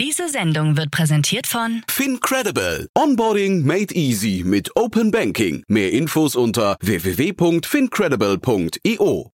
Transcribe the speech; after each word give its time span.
Diese 0.00 0.28
Sendung 0.30 0.78
wird 0.78 0.90
präsentiert 0.90 1.46
von 1.46 1.82
FinCredible. 1.86 2.88
Onboarding 2.96 3.66
made 3.66 3.94
easy 3.94 4.42
mit 4.46 4.74
Open 4.74 5.10
Banking. 5.10 5.62
Mehr 5.68 5.92
Infos 5.92 6.36
unter 6.36 6.78
www.fincredible.io. 6.80 9.30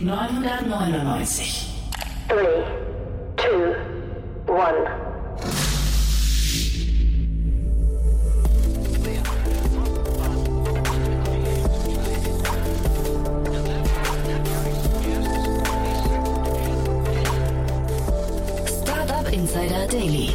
neunhundertneunundneunzig. 0.00 1.68
Three, 2.28 2.64
two, 3.36 3.74
one. 4.52 4.84
Startup 18.66 19.32
Insider 19.32 19.86
Daily. 19.86 20.28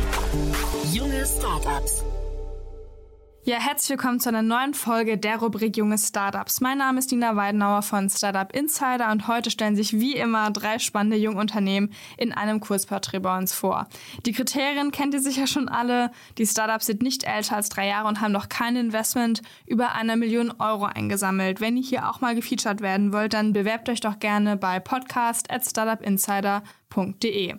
Junge 0.90 1.26
Startups. 1.26 2.17
Ja, 3.48 3.60
herzlich 3.62 3.92
willkommen 3.92 4.20
zu 4.20 4.28
einer 4.28 4.42
neuen 4.42 4.74
Folge 4.74 5.18
der 5.18 5.38
Rubrik 5.38 5.78
Junge 5.78 5.98
Startups. 5.98 6.60
Mein 6.60 6.80
Name 6.80 7.00
ist 7.00 7.14
Nina 7.14 7.38
Weidenauer 7.38 7.82
von 7.82 8.10
Startup 8.10 8.54
Insider 8.54 9.10
und 9.10 9.30
heute 9.30 9.52
stellen 9.52 9.78
sich 9.78 9.94
wie 9.94 10.18
immer 10.18 10.52
drei 10.52 10.80
spannende 10.80 11.16
Jungunternehmen 11.16 11.94
in 12.18 12.34
einem 12.34 12.60
Kurzporträt 12.60 13.20
bei 13.20 13.38
uns 13.38 13.54
vor. 13.54 13.88
Die 14.26 14.34
Kriterien 14.34 14.92
kennt 14.92 15.14
ihr 15.14 15.22
sicher 15.22 15.48
schon 15.48 15.70
alle. 15.70 16.12
Die 16.38 16.46
Startups 16.46 16.88
sind 16.88 17.02
nicht 17.02 17.24
älter 17.24 17.56
als 17.56 17.70
drei 17.70 17.88
Jahre 17.88 18.10
und 18.10 18.20
haben 18.20 18.34
noch 18.34 18.50
kein 18.50 18.76
Investment 18.76 19.42
über 19.66 19.94
einer 19.94 20.18
Million 20.18 20.52
Euro 20.60 20.84
eingesammelt. 20.84 21.62
Wenn 21.62 21.78
ihr 21.78 21.84
hier 21.84 22.10
auch 22.10 22.20
mal 22.20 22.36
gefeatured 22.36 22.82
werden 22.82 23.14
wollt, 23.14 23.32
dann 23.32 23.54
bewerbt 23.54 23.88
euch 23.88 24.02
doch 24.02 24.20
gerne 24.20 24.58
bei 24.58 24.82
podcast 24.82 25.50
at 25.50 25.66
startupinsider.de. 25.66 27.56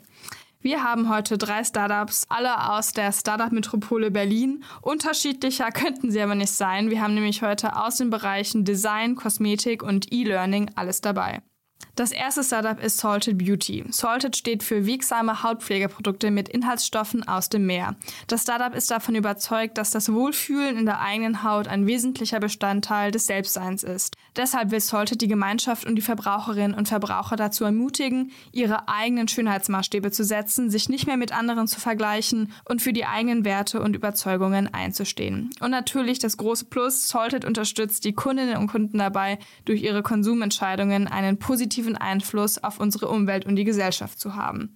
Wir 0.61 0.83
haben 0.83 1.09
heute 1.09 1.39
drei 1.39 1.63
Startups, 1.63 2.27
alle 2.29 2.71
aus 2.71 2.93
der 2.93 3.13
Startup-Metropole 3.13 4.11
Berlin. 4.11 4.65
Unterschiedlicher 4.83 5.71
könnten 5.71 6.11
sie 6.11 6.21
aber 6.21 6.35
nicht 6.35 6.51
sein. 6.51 6.91
Wir 6.91 7.01
haben 7.01 7.15
nämlich 7.15 7.43
heute 7.43 7.77
aus 7.77 7.99
den 7.99 8.11
Bereichen 8.11 8.65
Design, 8.65 9.15
Kosmetik 9.15 9.85
und 9.85 10.13
E-Learning 10.13 10.71
alles 10.75 11.01
dabei. 11.01 11.43
Das 11.99 12.13
erste 12.13 12.45
Startup 12.45 12.81
ist 12.81 12.99
Salted 12.99 13.39
Beauty. 13.39 13.85
Salted 13.91 14.37
steht 14.37 14.63
für 14.63 14.87
wirksame 14.87 15.43
Hautpflegeprodukte 15.43 16.31
mit 16.31 16.49
Inhaltsstoffen 16.49 17.27
aus 17.27 17.49
dem 17.49 17.67
Meer. 17.67 17.97
Das 18.29 18.43
Startup 18.43 18.73
ist 18.73 18.93
davon 18.93 19.17
überzeugt, 19.17 19.79
dass 19.79 19.91
das 19.91 20.13
Wohlfühlen 20.13 20.77
in 20.77 20.87
der 20.87 21.01
eigenen 21.01 21.43
Haut 21.43 21.67
ein 21.67 21.89
wesentlicher 21.89 22.39
Bestandteil 22.39 23.11
des 23.11 23.27
Selbstseins 23.27 23.83
ist. 23.83 24.15
Deshalb 24.37 24.71
will 24.71 24.79
Salted 24.79 25.21
die 25.21 25.27
Gemeinschaft 25.27 25.87
und 25.87 25.97
die 25.97 26.03
Verbraucherinnen 26.03 26.73
und 26.73 26.87
Verbraucher 26.87 27.35
dazu 27.35 27.65
ermutigen, 27.65 28.31
ihre 28.53 28.89
eigenen 28.89 29.27
Schönheitsmaßstäbe 29.27 30.13
zu 30.13 30.23
setzen, 30.23 30.71
sich 30.71 30.89
nicht 30.89 31.09
mehr 31.09 31.17
mit 31.17 31.33
anderen 31.33 31.67
zu 31.67 31.81
vergleichen 31.81 32.53
und 32.65 32.81
für 32.81 32.93
die 32.93 33.07
eigenen 33.07 33.45
Werte 33.45 33.83
und 33.83 33.97
Überzeugungen 33.97 34.73
einzustehen. 34.73 35.51
Und 35.59 35.73
natürlich 35.73 36.21
das 36.21 36.37
große 36.37 36.67
Plus, 36.67 37.09
Salted 37.09 37.45
unterstützt 37.45 38.05
die 38.05 38.13
Kundinnen 38.13 38.57
und 38.59 38.69
Kunden 38.69 38.99
dabei, 38.99 39.41
durch 39.65 39.83
ihre 39.83 40.05
Konsumentscheidungen 40.05 41.09
einen 41.09 41.41
positiven 41.41 41.68
Einfluss 41.97 42.63
auf 42.63 42.81
unsere 42.81 43.09
Umwelt 43.09 43.47
und 43.47 43.57
die 43.57 43.65
Gesellschaft 43.65 44.19
zu 44.19 44.35
haben. 44.35 44.75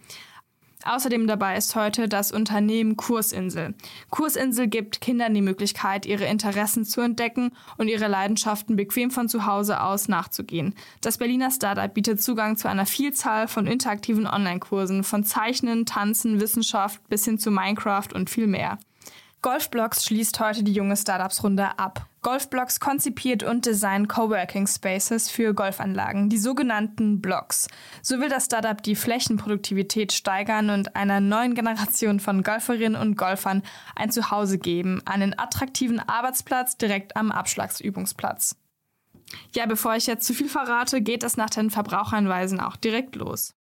Außerdem 0.85 1.27
dabei 1.27 1.57
ist 1.57 1.77
heute 1.77 2.09
das 2.09 2.33
Unternehmen 2.33 2.97
Kursinsel. 2.97 3.75
Kursinsel 4.11 4.67
gibt 4.67 5.01
Kindern 5.01 5.35
die 5.35 5.43
Möglichkeit, 5.43 6.07
ihre 6.07 6.25
Interessen 6.25 6.85
zu 6.85 7.01
entdecken 7.01 7.53
und 7.79 7.89
ihre 7.89 8.09
Leidenschaften 8.09 8.75
bequem 8.77 9.11
von 9.11 9.29
zu 9.29 9.47
Hause 9.47 9.81
aus 9.81 10.09
nachzugehen. 10.09 10.75
Das 11.01 11.19
Berliner 11.19 11.51
Startup 11.51 11.93
bietet 11.93 12.21
Zugang 12.21 12.57
zu 12.57 12.69
einer 12.69 12.87
Vielzahl 12.87 13.47
von 13.47 13.67
interaktiven 13.67 14.27
Online-Kursen, 14.27 15.05
von 15.05 15.25
Zeichnen, 15.25 15.87
Tanzen, 15.87 16.41
Wissenschaft 16.41 17.01
bis 17.09 17.25
hin 17.25 17.39
zu 17.39 17.51
Minecraft 17.51 18.09
und 18.15 18.29
viel 18.29 18.49
mehr. 18.49 18.79
Golfblocks 19.43 20.05
schließt 20.05 20.39
heute 20.39 20.63
die 20.63 20.73
junge 20.73 20.97
Startups-Runde 20.97 21.77
ab. 21.77 22.07
Golfblocks 22.23 22.79
konzipiert 22.79 23.43
und 23.43 23.67
designt 23.67 24.09
Coworking 24.09 24.69
Spaces 24.69 25.29
für 25.29 25.53
Golfanlagen, 25.53 26.29
die 26.29 26.39
sogenannten 26.39 27.21
Blocks. 27.21 27.67
So 28.03 28.21
will 28.21 28.29
das 28.29 28.45
Startup 28.45 28.81
die 28.81 28.95
Flächenproduktivität 28.95 30.13
steigern 30.13 30.71
und 30.71 30.95
einer 30.95 31.19
neuen 31.19 31.57
Generation 31.57 32.21
von 32.21 32.45
Golferinnen 32.45 32.95
und 32.95 33.17
Golfern 33.17 33.65
ein 33.97 34.13
Zuhause 34.13 34.59
geben, 34.59 35.03
einen 35.07 35.37
attraktiven 35.37 35.99
Arbeitsplatz 35.99 36.77
direkt 36.77 37.17
am 37.17 37.33
Abschlagsübungsplatz. 37.33 38.55
Ja, 39.57 39.67
bevor 39.67 39.97
ich 39.97 40.07
jetzt 40.07 40.25
zu 40.25 40.35
viel 40.35 40.49
verrate, 40.49 41.01
geht 41.01 41.25
es 41.25 41.37
nach 41.37 41.51
den 41.51 41.71
Verbraucherhinweisen 41.71 42.61
auch 42.61 42.77
direkt 42.77 43.17
los. 43.17 43.55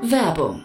Werbung. 0.00 0.64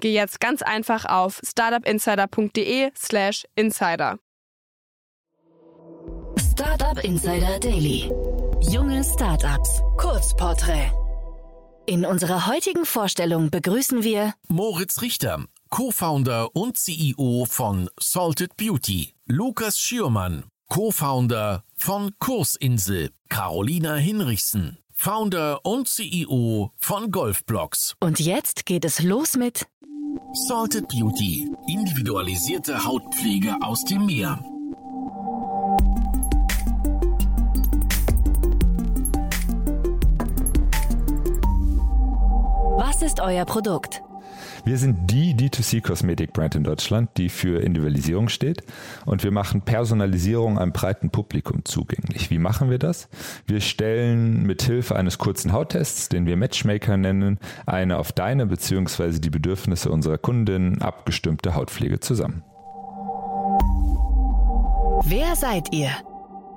geh 0.00 0.12
jetzt 0.12 0.40
ganz 0.40 0.62
einfach 0.62 1.04
auf 1.04 1.40
startupinsider.de/slash 1.44 3.46
insider. 3.54 4.18
Startup 6.38 7.04
Insider 7.04 7.58
Daily. 7.58 8.10
Junge 8.60 9.02
Startups. 9.02 9.80
Kurzporträt. 9.96 10.92
In 11.86 12.04
unserer 12.04 12.46
heutigen 12.46 12.84
Vorstellung 12.84 13.50
begrüßen 13.50 14.04
wir 14.04 14.34
Moritz 14.48 15.00
Richter, 15.00 15.44
Co-Founder 15.70 16.54
und 16.54 16.76
CEO 16.76 17.46
von 17.48 17.88
Salted 17.98 18.56
Beauty. 18.56 19.14
Lukas 19.26 19.80
Schürmann, 19.80 20.44
Co-Founder 20.68 21.64
von 21.76 22.10
Kursinsel. 22.18 23.10
Carolina 23.30 23.94
Hinrichsen, 23.94 24.76
Founder 25.02 25.64
und 25.64 25.88
CEO 25.88 26.72
von 26.76 27.10
Golfblocks. 27.10 27.96
und 28.00 28.20
jetzt 28.20 28.66
geht 28.66 28.84
es 28.84 29.02
los 29.02 29.34
mit 29.34 29.66
Salted 30.34 30.88
Beauty, 30.88 31.50
individualisierte 31.66 32.84
Hautpflege 32.84 33.56
aus 33.62 33.82
dem 33.86 34.04
Meer. 34.04 34.38
Was 42.76 43.00
ist 43.00 43.20
euer 43.20 43.46
Produkt? 43.46 44.02
Wir 44.64 44.76
sind 44.76 45.10
die 45.10 45.34
D2C-Kosmetik-Brand 45.34 46.54
in 46.54 46.64
Deutschland, 46.64 47.10
die 47.16 47.28
für 47.28 47.62
Individualisierung 47.62 48.28
steht. 48.28 48.62
Und 49.06 49.24
wir 49.24 49.30
machen 49.30 49.62
Personalisierung 49.62 50.58
einem 50.58 50.72
breiten 50.72 51.10
Publikum 51.10 51.64
zugänglich. 51.64 52.30
Wie 52.30 52.38
machen 52.38 52.70
wir 52.70 52.78
das? 52.78 53.08
Wir 53.46 53.60
stellen 53.60 54.42
mit 54.42 54.62
Hilfe 54.62 54.96
eines 54.96 55.18
kurzen 55.18 55.52
Hauttests, 55.52 56.08
den 56.08 56.26
wir 56.26 56.36
Matchmaker 56.36 56.96
nennen, 56.96 57.38
eine 57.66 57.98
auf 57.98 58.12
deine 58.12 58.46
bzw. 58.46 59.18
die 59.18 59.30
Bedürfnisse 59.30 59.90
unserer 59.90 60.18
Kundinnen 60.18 60.82
abgestimmte 60.82 61.54
Hautpflege 61.54 62.00
zusammen. 62.00 62.42
Wer 65.04 65.34
seid 65.34 65.72
ihr? 65.72 65.90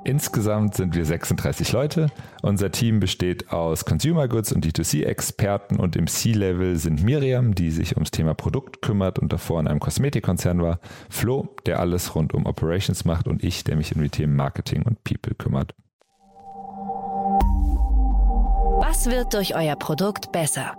Insgesamt 0.06 0.76
sind 0.76 0.96
wir 0.96 1.06
36 1.06 1.72
Leute. 1.72 2.08
Unser 2.42 2.72
Team 2.72 3.00
besteht 3.00 3.52
aus 3.52 3.86
Consumer 3.86 4.28
Goods 4.28 4.52
und 4.52 4.66
D2C-Experten 4.66 5.80
und 5.80 5.96
im 5.96 6.08
C-Level 6.08 6.76
sind 6.76 7.04
Miriam, 7.04 7.56
die 7.56 7.72
sich 7.72 7.96
ums 7.96 8.12
Thema 8.12 8.34
Produkt 8.34 8.82
kümmert 8.82 9.18
und 9.18 9.32
davor 9.32 9.62
in 9.62 9.68
einem 9.68 9.80
Kosmetikkonzern 9.80 10.62
war, 10.62 10.80
Flo, 11.10 11.56
der 11.66 11.80
alles 11.80 12.16
rund 12.16 12.34
um 12.34 12.46
Operations 12.46 13.06
macht 13.06 13.30
und 13.30 13.44
ich, 13.46 13.64
der 13.64 13.78
mich 13.78 13.96
um 13.96 14.02
die 14.02 14.10
Themen 14.10 14.36
Marketing 14.36 14.84
und 14.84 15.04
People 15.06 15.36
kümmert. 15.36 15.74
Was 18.80 19.06
wird 19.06 19.34
durch 19.34 19.56
euer 19.56 19.78
Produkt 19.78 20.34
besser? 20.34 20.76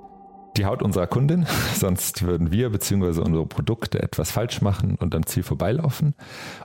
Die 0.57 0.67
Haut 0.67 0.83
unserer 0.83 1.07
Kundin, 1.07 1.47
sonst 1.75 2.23
würden 2.23 2.53
wir 2.53 2.71
bzw. 2.71 3.21
unsere 3.21 3.47
Produkte 3.47 4.03
etwas 4.03 4.31
falsch 4.31 4.63
machen 4.63 4.97
und 4.97 5.15
am 5.15 5.27
Ziel 5.27 5.43
vorbeilaufen. 5.43 6.15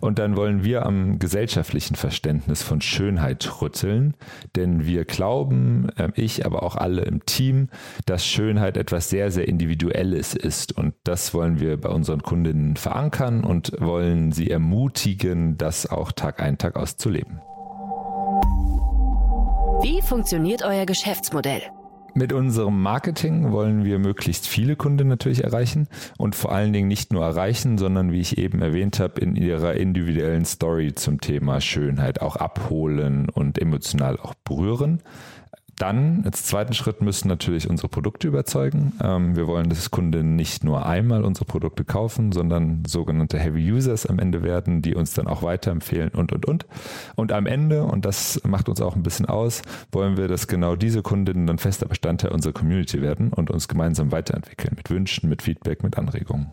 Und 0.02 0.20
dann 0.20 0.36
wollen 0.36 0.64
wir 0.64 0.86
am 0.86 1.20
gesellschaftlichen 1.20 1.96
Verständnis 1.96 2.64
von 2.64 2.82
Schönheit 2.82 3.62
rütteln, 3.62 4.16
denn 4.56 4.86
wir 4.86 5.06
glauben, 5.06 5.90
ähm, 5.98 6.14
ich, 6.16 6.46
aber 6.46 6.64
auch 6.64 6.76
alle 6.76 7.02
im 7.02 7.26
Team, 7.26 7.70
dass 8.06 8.26
Schönheit 8.26 8.78
etwas 8.78 9.10
sehr, 9.10 9.32
sehr 9.32 9.48
Individuelles 9.48 10.34
ist. 10.34 10.78
Und 10.78 10.94
das 11.04 11.34
wollen 11.34 11.60
wir 11.60 11.78
bei 11.78 11.90
unseren 11.90 12.22
Kundinnen 12.22 12.76
verankern 12.76 13.44
und 13.44 13.72
wollen 13.80 14.32
sie 14.32 14.50
ermutigen, 14.50 15.58
das 15.58 15.86
auch 15.88 16.12
Tag 16.12 16.42
ein, 16.42 16.58
Tag 16.58 16.76
aus 16.76 16.98
zu 16.98 17.10
leben. 17.10 17.42
Wie 19.82 20.02
funktioniert 20.02 20.64
euer 20.64 20.86
Geschäftsmodell? 20.86 21.62
Mit 22.14 22.34
unserem 22.34 22.82
Marketing 22.82 23.52
wollen 23.52 23.84
wir 23.84 24.00
möglichst 24.00 24.48
viele 24.48 24.76
Kunden 24.76 25.08
natürlich 25.08 25.44
erreichen 25.44 25.88
und 26.18 26.36
vor 26.36 26.52
allen 26.52 26.74
Dingen 26.74 26.88
nicht 26.88 27.14
nur 27.14 27.24
erreichen, 27.24 27.78
sondern 27.78 28.12
wie 28.12 28.20
ich 28.20 28.38
eben 28.38 28.62
erwähnt 28.62 29.00
habe, 29.00 29.22
in 29.22 29.36
ihrer 29.36 29.76
individuellen 29.76 30.46
Story 30.46 30.94
zum 30.96 31.22
Thema 31.22 31.62
Schönheit 31.62 32.22
auch 32.22 32.36
abholen 32.36 33.30
und 33.30 33.60
emotional 33.60 34.18
auch 34.18 34.34
berühren. 34.34 35.02
Dann, 35.80 36.24
als 36.26 36.44
zweiten 36.44 36.74
Schritt, 36.74 37.02
müssen 37.02 37.30
natürlich 37.30 37.70
unsere 37.70 37.88
Produkte 37.88 38.28
überzeugen. 38.28 38.92
Ähm, 39.02 39.38
wir 39.38 39.48
wollen, 39.48 39.70
dass 39.70 39.90
Kunden 39.92 40.36
nicht 40.36 40.66
nur 40.66 40.86
einmal 40.86 41.24
unsere 41.24 41.46
Produkte 41.46 41.86
kaufen, 41.86 42.34
sondern 42.34 42.84
sogenannte 42.86 43.40
Heavy 43.40 43.72
Users 43.72 44.06
am 44.06 44.20
Ende 44.20 44.44
werden, 44.44 44.82
die 44.82 44.94
uns 44.94 45.14
dann 45.14 45.28
auch 45.28 45.42
weiterempfehlen 45.42 46.10
und, 46.10 46.34
und, 46.34 46.46
und. 46.46 46.66
Und 47.16 47.32
am 47.32 47.46
Ende, 47.46 47.84
und 47.84 48.04
das 48.04 48.42
macht 48.46 48.68
uns 48.68 48.82
auch 48.82 48.98
ein 48.98 49.04
bisschen 49.04 49.26
aus, 49.26 49.62
wollen 49.94 50.18
wir, 50.18 50.28
dass 50.28 50.48
genau 50.48 50.76
diese 50.76 51.02
Kundinnen 51.02 51.48
dann 51.48 51.60
fester 51.60 51.88
Bestandteil 51.88 52.32
unserer 52.32 52.52
Community 52.52 53.02
werden 53.02 53.32
und 53.32 53.50
uns 53.50 53.70
gemeinsam 53.70 54.12
weiterentwickeln 54.12 54.74
mit 54.76 54.90
Wünschen, 54.90 55.30
mit 55.30 55.42
Feedback, 55.42 55.82
mit 55.82 55.98
Anregungen. 55.98 56.52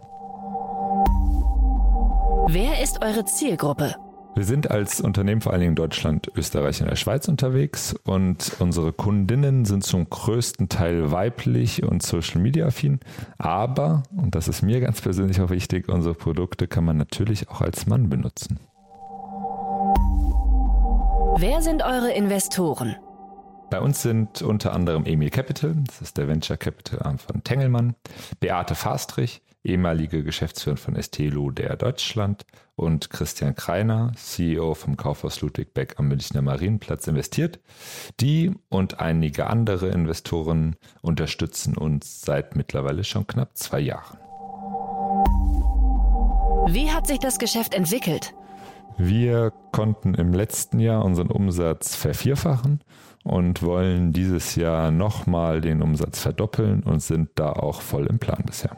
Wer 2.49 2.81
ist 2.81 3.03
eure 3.03 3.25
Zielgruppe? 3.25 3.97
Wir 4.37 4.45
sind 4.45 4.71
als 4.71 5.01
Unternehmen 5.01 5.41
vor 5.41 5.53
allen 5.53 5.63
Dingen 5.63 5.73
in 5.73 5.77
Deutschland, 5.77 6.31
Österreich 6.37 6.83
und 6.83 6.91
der 6.91 6.97
Schweiz 6.97 7.27
unterwegs 7.27 7.95
und 8.05 8.53
unsere 8.59 8.93
Kundinnen 8.93 9.65
sind 9.65 9.83
zum 9.83 10.11
größten 10.11 10.69
Teil 10.69 11.11
weiblich 11.11 11.83
und 11.83 12.03
Social 12.03 12.43
Media 12.43 12.67
affin. 12.67 13.01
Aber, 13.39 14.03
und 14.15 14.35
das 14.35 14.47
ist 14.47 14.61
mir 14.61 14.81
ganz 14.81 15.01
persönlich 15.01 15.41
auch 15.41 15.49
wichtig, 15.49 15.89
unsere 15.89 16.15
Produkte 16.15 16.69
kann 16.69 16.85
man 16.85 16.99
natürlich 16.99 17.49
auch 17.49 17.63
als 17.63 17.87
Mann 17.87 18.11
benutzen. 18.11 18.61
Wer 21.39 21.63
sind 21.63 21.83
eure 21.83 22.13
Investoren? 22.13 22.97
Bei 23.69 23.81
uns 23.81 24.01
sind 24.01 24.43
unter 24.43 24.73
anderem 24.73 25.07
Emil 25.07 25.31
Capital, 25.31 25.75
das 25.87 26.01
ist 26.01 26.17
der 26.17 26.29
Venture 26.29 26.57
Capital 26.57 27.03
Arm 27.03 27.19
von 27.19 27.43
Tengelmann, 27.43 27.97
Beate 28.39 28.77
Fastrich, 28.77 29.43
ehemalige 29.65 30.23
Geschäftsführerin 30.23 30.77
von 30.77 30.95
Estelo 30.95 31.51
der 31.51 31.77
Deutschland 31.77 32.47
und 32.77 33.11
Christian 33.11 33.57
Kreiner, 33.57 34.13
CEO 34.15 34.75
vom 34.75 34.97
Kaufhaus 34.97 35.41
Ludwig 35.41 35.75
Beck 35.75 35.95
am 35.99 36.07
Münchner 36.07 36.43
Marienplatz 36.43 37.09
investiert. 37.09 37.59
Die 38.21 38.53
und 38.69 39.01
einige 39.01 39.49
andere 39.49 39.89
Investoren 39.89 40.77
unterstützen 41.03 41.77
uns 41.77 42.21
seit 42.21 42.55
mittlerweile 42.55 43.03
schon 43.03 43.27
knapp 43.27 43.57
zwei 43.57 43.81
Jahren. 43.81 44.19
Wie 46.69 46.93
hat 46.93 47.09
sich 47.09 47.19
das 47.19 47.41
Geschäft 47.41 47.75
entwickelt? 47.75 48.33
Wir 48.99 49.53
konnten 49.73 50.15
im 50.15 50.33
letzten 50.33 50.79
Jahr 50.79 51.05
unseren 51.05 51.31
Umsatz 51.31 51.97
vervierfachen 51.97 52.81
und 53.27 53.63
wollen 53.63 54.13
dieses 54.13 54.55
Jahr 54.55 54.91
nochmal 54.91 55.61
den 55.61 55.83
Umsatz 55.83 56.21
verdoppeln 56.21 56.83
und 56.85 57.01
sind 57.01 57.31
da 57.35 57.53
auch 57.53 57.81
voll 57.81 58.07
im 58.07 58.19
Plan 58.19 58.43
bisher. 58.47 58.71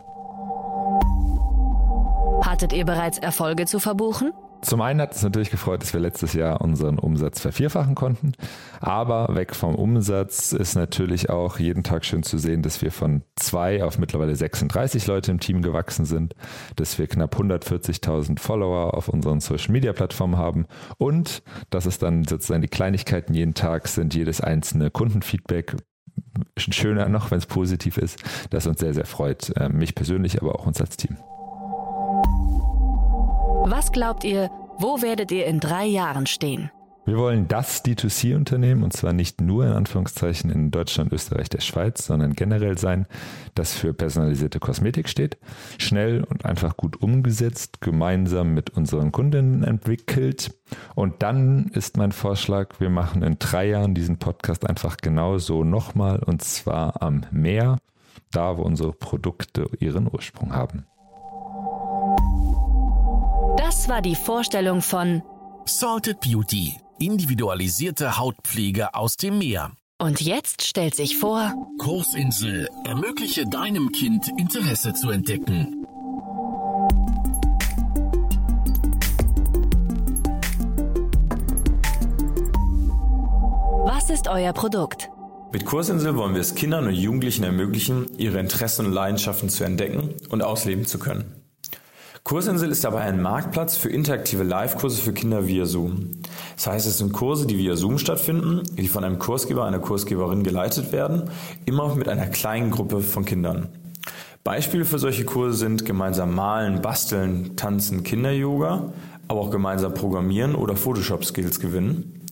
Hattet 2.42 2.72
ihr 2.72 2.84
bereits 2.84 3.18
Erfolge 3.18 3.66
zu 3.66 3.78
verbuchen? 3.78 4.32
Zum 4.60 4.80
einen 4.80 5.00
hat 5.00 5.14
es 5.14 5.22
natürlich 5.22 5.50
gefreut, 5.50 5.82
dass 5.82 5.92
wir 5.92 6.00
letztes 6.00 6.32
Jahr 6.32 6.60
unseren 6.60 6.98
Umsatz 6.98 7.40
vervierfachen 7.40 7.94
konnten. 7.94 8.32
Aber 8.80 9.34
weg 9.34 9.54
vom 9.54 9.74
Umsatz 9.74 10.52
ist 10.52 10.74
natürlich 10.74 11.30
auch 11.30 11.58
jeden 11.58 11.84
Tag 11.84 12.04
schön 12.04 12.22
zu 12.22 12.38
sehen, 12.38 12.62
dass 12.62 12.82
wir 12.82 12.90
von 12.90 13.22
zwei 13.36 13.84
auf 13.84 13.98
mittlerweile 13.98 14.34
36 14.34 15.06
Leute 15.06 15.30
im 15.30 15.40
Team 15.40 15.62
gewachsen 15.62 16.04
sind, 16.04 16.34
dass 16.76 16.98
wir 16.98 17.06
knapp 17.06 17.36
140.000 17.36 18.40
Follower 18.40 18.94
auf 18.94 19.08
unseren 19.08 19.40
Social 19.40 19.72
Media 19.72 19.92
Plattformen 19.92 20.36
haben 20.36 20.66
und 20.98 21.42
dass 21.70 21.86
es 21.86 21.98
dann 21.98 22.24
sozusagen 22.24 22.62
die 22.62 22.68
Kleinigkeiten 22.68 23.34
jeden 23.34 23.54
Tag 23.54 23.86
sind, 23.88 24.14
jedes 24.14 24.40
einzelne 24.40 24.90
Kundenfeedback, 24.90 25.76
schöner 26.56 27.08
noch, 27.08 27.30
wenn 27.30 27.38
es 27.38 27.46
positiv 27.46 27.96
ist, 27.96 28.22
das 28.50 28.66
uns 28.66 28.80
sehr, 28.80 28.94
sehr 28.94 29.06
freut. 29.06 29.56
Äh, 29.56 29.68
mich 29.68 29.94
persönlich, 29.94 30.40
aber 30.40 30.56
auch 30.56 30.66
uns 30.66 30.80
als 30.80 30.96
Team. 30.96 31.16
Was 33.70 33.92
glaubt 33.92 34.24
ihr, 34.24 34.50
wo 34.78 35.02
werdet 35.02 35.30
ihr 35.30 35.44
in 35.44 35.60
drei 35.60 35.84
Jahren 35.84 36.24
stehen? 36.24 36.70
Wir 37.04 37.18
wollen 37.18 37.48
das 37.48 37.84
D2C-Unternehmen, 37.84 38.82
und 38.82 38.94
zwar 38.94 39.12
nicht 39.12 39.42
nur 39.42 39.66
in 39.66 39.72
Anführungszeichen 39.72 40.50
in 40.50 40.70
Deutschland, 40.70 41.12
Österreich, 41.12 41.50
der 41.50 41.60
Schweiz, 41.60 42.06
sondern 42.06 42.32
generell 42.32 42.78
sein, 42.78 43.06
das 43.54 43.74
für 43.74 43.92
personalisierte 43.92 44.58
Kosmetik 44.58 45.06
steht, 45.10 45.36
schnell 45.76 46.24
und 46.24 46.46
einfach 46.46 46.78
gut 46.78 47.02
umgesetzt, 47.02 47.82
gemeinsam 47.82 48.54
mit 48.54 48.70
unseren 48.70 49.12
Kundinnen 49.12 49.62
entwickelt. 49.64 50.50
Und 50.94 51.22
dann 51.22 51.66
ist 51.74 51.98
mein 51.98 52.12
Vorschlag, 52.12 52.80
wir 52.80 52.88
machen 52.88 53.22
in 53.22 53.38
drei 53.38 53.68
Jahren 53.68 53.94
diesen 53.94 54.18
Podcast 54.18 54.66
einfach 54.66 54.96
genauso 54.96 55.62
nochmal, 55.62 56.20
und 56.20 56.42
zwar 56.42 57.02
am 57.02 57.26
Meer, 57.30 57.76
da 58.30 58.56
wo 58.56 58.62
unsere 58.62 58.94
Produkte 58.94 59.68
ihren 59.78 60.10
Ursprung 60.10 60.54
haben. 60.54 60.86
Das 63.88 63.94
war 63.94 64.02
die 64.02 64.16
Vorstellung 64.16 64.82
von 64.82 65.22
Salted 65.64 66.20
Beauty. 66.20 66.76
Individualisierte 66.98 68.18
Hautpflege 68.18 68.94
aus 68.94 69.16
dem 69.16 69.38
Meer. 69.38 69.72
Und 69.98 70.20
jetzt 70.20 70.62
stellt 70.62 70.94
sich 70.94 71.16
vor 71.16 71.54
Kursinsel. 71.78 72.68
Ermögliche 72.84 73.46
deinem 73.46 73.90
Kind 73.90 74.28
Interesse 74.36 74.92
zu 74.92 75.08
entdecken. 75.08 75.86
Was 83.86 84.10
ist 84.10 84.28
euer 84.28 84.52
Produkt? 84.52 85.08
Mit 85.50 85.64
Kursinsel 85.64 86.14
wollen 86.14 86.34
wir 86.34 86.42
es 86.42 86.54
Kindern 86.54 86.88
und 86.88 86.92
Jugendlichen 86.92 87.44
ermöglichen, 87.44 88.06
ihre 88.18 88.38
Interessen 88.38 88.84
und 88.84 88.92
Leidenschaften 88.92 89.48
zu 89.48 89.64
entdecken 89.64 90.14
und 90.28 90.42
ausleben 90.42 90.84
zu 90.84 90.98
können. 90.98 91.37
Kursinsel 92.28 92.70
ist 92.70 92.84
dabei 92.84 93.00
ein 93.04 93.22
Marktplatz 93.22 93.78
für 93.78 93.88
interaktive 93.88 94.42
Live-Kurse 94.42 95.00
für 95.00 95.14
Kinder 95.14 95.46
via 95.46 95.64
Zoom. 95.64 96.10
Das 96.56 96.66
heißt, 96.66 96.86
es 96.86 96.98
sind 96.98 97.14
Kurse, 97.14 97.46
die 97.46 97.56
via 97.56 97.74
Zoom 97.74 97.96
stattfinden, 97.96 98.64
die 98.76 98.86
von 98.86 99.02
einem 99.02 99.18
Kursgeber, 99.18 99.64
einer 99.64 99.78
Kursgeberin 99.78 100.42
geleitet 100.42 100.92
werden, 100.92 101.30
immer 101.64 101.94
mit 101.94 102.06
einer 102.06 102.26
kleinen 102.26 102.70
Gruppe 102.70 103.00
von 103.00 103.24
Kindern. 103.24 103.70
Beispiele 104.44 104.84
für 104.84 104.98
solche 104.98 105.24
Kurse 105.24 105.56
sind 105.56 105.86
gemeinsam 105.86 106.34
malen, 106.34 106.82
basteln, 106.82 107.56
tanzen, 107.56 108.02
Kinder-Yoga, 108.02 108.92
aber 109.26 109.40
auch 109.40 109.50
gemeinsam 109.50 109.94
programmieren 109.94 110.54
oder 110.54 110.76
Photoshop-Skills 110.76 111.60
gewinnen. 111.60 112.26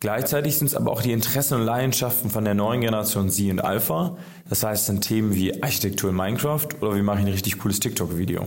Gleichzeitig 0.00 0.56
sind 0.56 0.68
es 0.68 0.74
aber 0.74 0.90
auch 0.90 1.02
die 1.02 1.12
Interessen 1.12 1.60
und 1.60 1.66
Leidenschaften 1.66 2.30
von 2.30 2.46
der 2.46 2.54
neuen 2.54 2.80
Generation 2.80 3.28
Sie 3.28 3.50
und 3.50 3.60
Alpha. 3.62 4.16
Das 4.48 4.64
heißt, 4.64 4.80
es 4.80 4.86
sind 4.86 5.02
Themen 5.02 5.34
wie 5.34 5.62
Architektur 5.62 6.08
in 6.08 6.16
Minecraft 6.16 6.68
oder 6.80 6.96
wie 6.96 7.02
mache 7.02 7.18
ich 7.18 7.26
ein 7.26 7.32
richtig 7.32 7.58
cooles 7.58 7.80
TikTok-Video. 7.80 8.46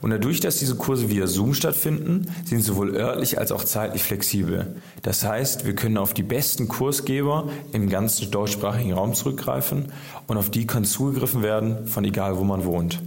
Und 0.00 0.10
dadurch, 0.10 0.40
dass 0.40 0.58
diese 0.58 0.76
Kurse 0.76 1.10
via 1.10 1.26
Zoom 1.26 1.54
stattfinden, 1.54 2.26
sind 2.44 2.58
sie 2.58 2.66
sowohl 2.66 2.94
örtlich 2.94 3.38
als 3.38 3.52
auch 3.52 3.64
zeitlich 3.64 4.02
flexibel. 4.02 4.76
Das 5.02 5.24
heißt, 5.24 5.66
wir 5.66 5.74
können 5.74 5.98
auf 5.98 6.14
die 6.14 6.22
besten 6.22 6.68
Kursgeber 6.68 7.48
im 7.72 7.88
ganzen 7.88 8.30
deutschsprachigen 8.30 8.92
Raum 8.92 9.14
zurückgreifen 9.14 9.92
und 10.26 10.36
auf 10.36 10.50
die 10.50 10.66
kann 10.66 10.84
zugegriffen 10.84 11.42
werden, 11.42 11.86
von 11.86 12.04
egal 12.04 12.38
wo 12.38 12.44
man 12.44 12.64
wohnt. 12.64 13.00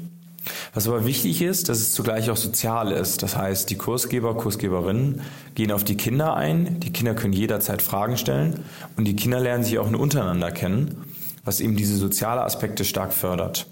Was 0.74 0.88
aber 0.88 1.06
wichtig 1.06 1.42
ist, 1.42 1.70
dass 1.70 1.80
es 1.80 1.92
zugleich 1.92 2.30
auch 2.30 2.38
sozial 2.38 2.92
ist. 2.92 3.22
Das 3.22 3.36
heißt, 3.36 3.70
die 3.70 3.78
Kursgeber, 3.78 4.36
Kursgeberinnen 4.36 5.22
gehen 5.54 5.72
auf 5.72 5.84
die 5.84 5.98
Kinder 5.98 6.36
ein. 6.36 6.80
Die 6.80 6.92
Kinder 6.92 7.14
können 7.14 7.34
jederzeit 7.34 7.82
Fragen 7.82 8.18
stellen 8.18 8.64
und 8.98 9.06
die 9.06 9.16
Kinder 9.16 9.40
lernen 9.40 9.64
sich 9.64 9.78
auch 9.78 9.92
untereinander 9.92 10.52
kennen, 10.52 11.04
was 11.44 11.60
eben 11.60 11.76
diese 11.76 11.98
soziale 11.98 12.42
Aspekte 12.42 12.86
stark 12.86 13.14
fördert. 13.14 13.68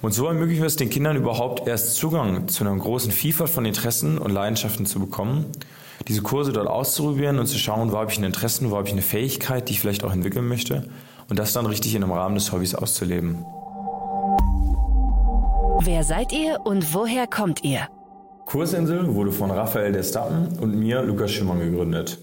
Und 0.00 0.12
so 0.12 0.26
ermöglichen 0.26 0.62
wir 0.62 0.66
es 0.66 0.76
den 0.76 0.90
Kindern 0.90 1.16
überhaupt 1.16 1.66
erst 1.66 1.96
Zugang 1.96 2.46
zu 2.48 2.64
einer 2.64 2.76
großen 2.76 3.10
Vielfalt 3.10 3.50
von 3.50 3.64
Interessen 3.64 4.18
und 4.18 4.30
Leidenschaften 4.30 4.86
zu 4.86 5.00
bekommen, 5.00 5.46
diese 6.06 6.22
Kurse 6.22 6.52
dort 6.52 6.68
auszuprobieren 6.68 7.38
und 7.38 7.46
zu 7.46 7.58
schauen, 7.58 7.90
wo 7.90 7.96
habe 7.96 8.10
ich 8.10 8.18
ein 8.18 8.24
Interesse, 8.24 8.70
wo 8.70 8.76
habe 8.76 8.86
ich 8.86 8.92
eine 8.92 9.02
Fähigkeit, 9.02 9.68
die 9.68 9.72
ich 9.72 9.80
vielleicht 9.80 10.04
auch 10.04 10.12
entwickeln 10.12 10.46
möchte 10.46 10.88
und 11.28 11.38
das 11.38 11.52
dann 11.52 11.66
richtig 11.66 11.94
in 11.94 12.04
einem 12.04 12.12
Rahmen 12.12 12.36
des 12.36 12.52
Hobbys 12.52 12.74
auszuleben. 12.74 13.44
Wer 15.80 16.04
seid 16.04 16.32
ihr 16.32 16.60
und 16.64 16.94
woher 16.94 17.26
kommt 17.26 17.64
ihr? 17.64 17.88
Kursinsel 18.46 19.14
wurde 19.14 19.32
von 19.32 19.50
Raphael 19.50 19.92
Destappen 19.92 20.58
und 20.60 20.78
mir, 20.78 21.02
Lukas 21.02 21.32
Schimmern, 21.32 21.58
gegründet. 21.58 22.18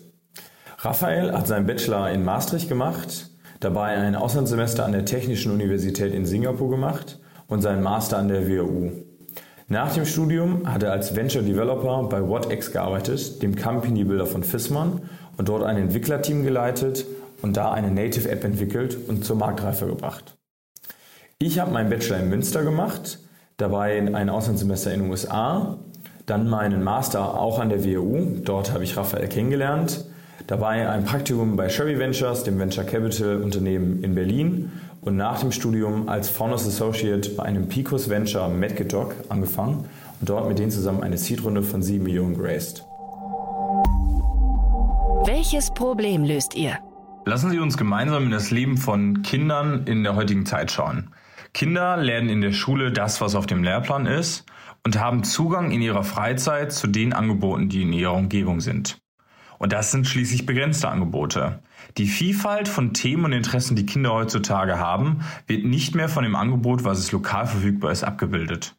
Raphael 0.80 1.34
hat 1.34 1.48
seinen 1.48 1.68
Bachelor 1.68 2.10
in 2.10 2.24
Maastricht 2.24 2.70
gemacht 2.70 3.30
dabei 3.60 3.96
ein 3.98 4.16
Auslandssemester 4.16 4.86
an 4.86 4.92
der 4.92 5.06
Technischen 5.06 5.52
Universität 5.52 6.14
in 6.14 6.26
Singapur 6.26 6.70
gemacht 6.70 7.20
und 7.48 7.62
seinen 7.62 7.84
Master 7.84 8.18
an 8.18 8.28
der 8.28 8.48
WHU. 8.48 8.92
Nach 9.68 9.92
dem 9.94 10.06
Studium 10.06 10.72
hat 10.72 10.84
er 10.84 10.92
als 10.92 11.16
Venture 11.16 11.42
Developer 11.42 12.04
bei 12.04 12.22
WhatX 12.22 12.72
gearbeitet, 12.72 13.42
dem 13.42 13.56
Company 13.56 14.04
Builder 14.04 14.28
von 14.28 14.44
Fissmann, 14.44 15.02
und 15.38 15.50
dort 15.50 15.64
ein 15.64 15.78
Entwicklerteam 15.78 16.44
geleitet 16.44 17.06
und 17.42 17.58
da 17.58 17.72
eine 17.72 17.92
Native 17.92 18.30
App 18.30 18.44
entwickelt 18.44 18.98
und 19.08 19.26
zur 19.26 19.36
Marktreife 19.36 19.88
gebracht. 19.88 20.38
Ich 21.40 21.60
habe 21.60 21.72
meinen 21.72 21.90
Bachelor 21.90 22.20
in 22.20 22.30
Münster 22.30 22.64
gemacht, 22.64 23.20
dabei 23.58 23.98
ein 23.98 24.30
Auslandssemester 24.30 24.94
in 24.94 25.02
den 25.02 25.10
USA, 25.10 25.80
dann 26.26 26.50
meinen 26.50 26.84
Master 26.84 27.40
auch 27.40 27.60
an 27.60 27.70
der 27.70 27.84
WHU, 27.84 28.40
dort 28.44 28.72
habe 28.72 28.84
ich 28.84 28.96
Raphael 28.96 29.28
kennengelernt, 29.28 30.06
dabei 30.48 30.88
ein 30.88 31.06
Praktikum 31.06 31.56
bei 31.56 31.70
Sherry 31.70 32.00
Ventures, 32.00 32.44
dem 32.44 32.60
Venture 32.60 32.84
Capital 32.84 33.42
Unternehmen 33.42 34.04
in 34.04 34.16
Berlin 34.16 34.72
und 35.06 35.16
nach 35.16 35.40
dem 35.40 35.52
Studium 35.52 36.10
als 36.10 36.30
Founders 36.30 36.68
Associate 36.68 37.30
bei 37.32 37.44
einem 37.44 37.70
Picos 37.70 38.10
Venture 38.10 38.50
MedGedoc 38.50 39.16
angefangen 39.30 39.88
und 40.20 40.30
dort 40.30 40.48
mit 40.48 40.60
denen 40.60 40.72
zusammen 40.72 41.04
eine 41.04 41.18
Seedrunde 41.18 41.62
von 41.62 41.82
7 41.82 42.04
Millionen 42.04 42.36
geraced. 42.36 42.84
Welches 45.26 45.74
Problem 45.74 46.24
löst 46.24 46.56
ihr? 46.56 46.78
Lassen 47.26 47.50
Sie 47.50 47.60
uns 47.60 47.78
gemeinsam 47.78 48.26
in 48.26 48.32
das 48.32 48.52
Leben 48.52 48.78
von 48.78 49.22
Kindern 49.22 49.86
in 49.86 50.04
der 50.04 50.16
heutigen 50.16 50.46
Zeit 50.46 50.72
schauen. 50.72 51.12
Kinder 51.54 51.98
lernen 51.98 52.30
in 52.30 52.42
der 52.42 52.52
Schule 52.52 52.92
das, 52.92 53.22
was 53.22 53.34
auf 53.34 53.46
dem 53.46 53.64
Lehrplan 53.64 54.06
ist 54.06 54.46
und 54.84 55.00
haben 55.00 55.24
Zugang 55.24 55.72
in 55.72 55.82
ihrer 55.82 56.04
Freizeit 56.04 56.74
zu 56.74 56.88
den 56.88 57.14
Angeboten, 57.14 57.70
die 57.70 57.84
in 57.84 57.94
ihrer 57.94 58.14
Umgebung 58.14 58.60
sind. 58.60 59.00
Und 59.58 59.74
das 59.74 59.92
sind 59.92 60.08
schließlich 60.08 60.46
begrenzte 60.46 60.90
Angebote. 60.90 61.60
Die 61.98 62.08
Vielfalt 62.08 62.68
von 62.68 62.94
Themen 62.94 63.26
und 63.26 63.32
Interessen, 63.34 63.76
die 63.76 63.86
Kinder 63.86 64.14
heutzutage 64.14 64.80
haben, 64.80 65.22
wird 65.48 65.66
nicht 65.66 65.96
mehr 65.96 66.10
von 66.10 66.24
dem 66.24 66.36
Angebot, 66.36 66.84
was 66.84 67.00
es 67.00 67.12
lokal 67.12 67.48
verfügbar 67.48 67.92
ist, 67.92 68.04
abgebildet. 68.04 68.76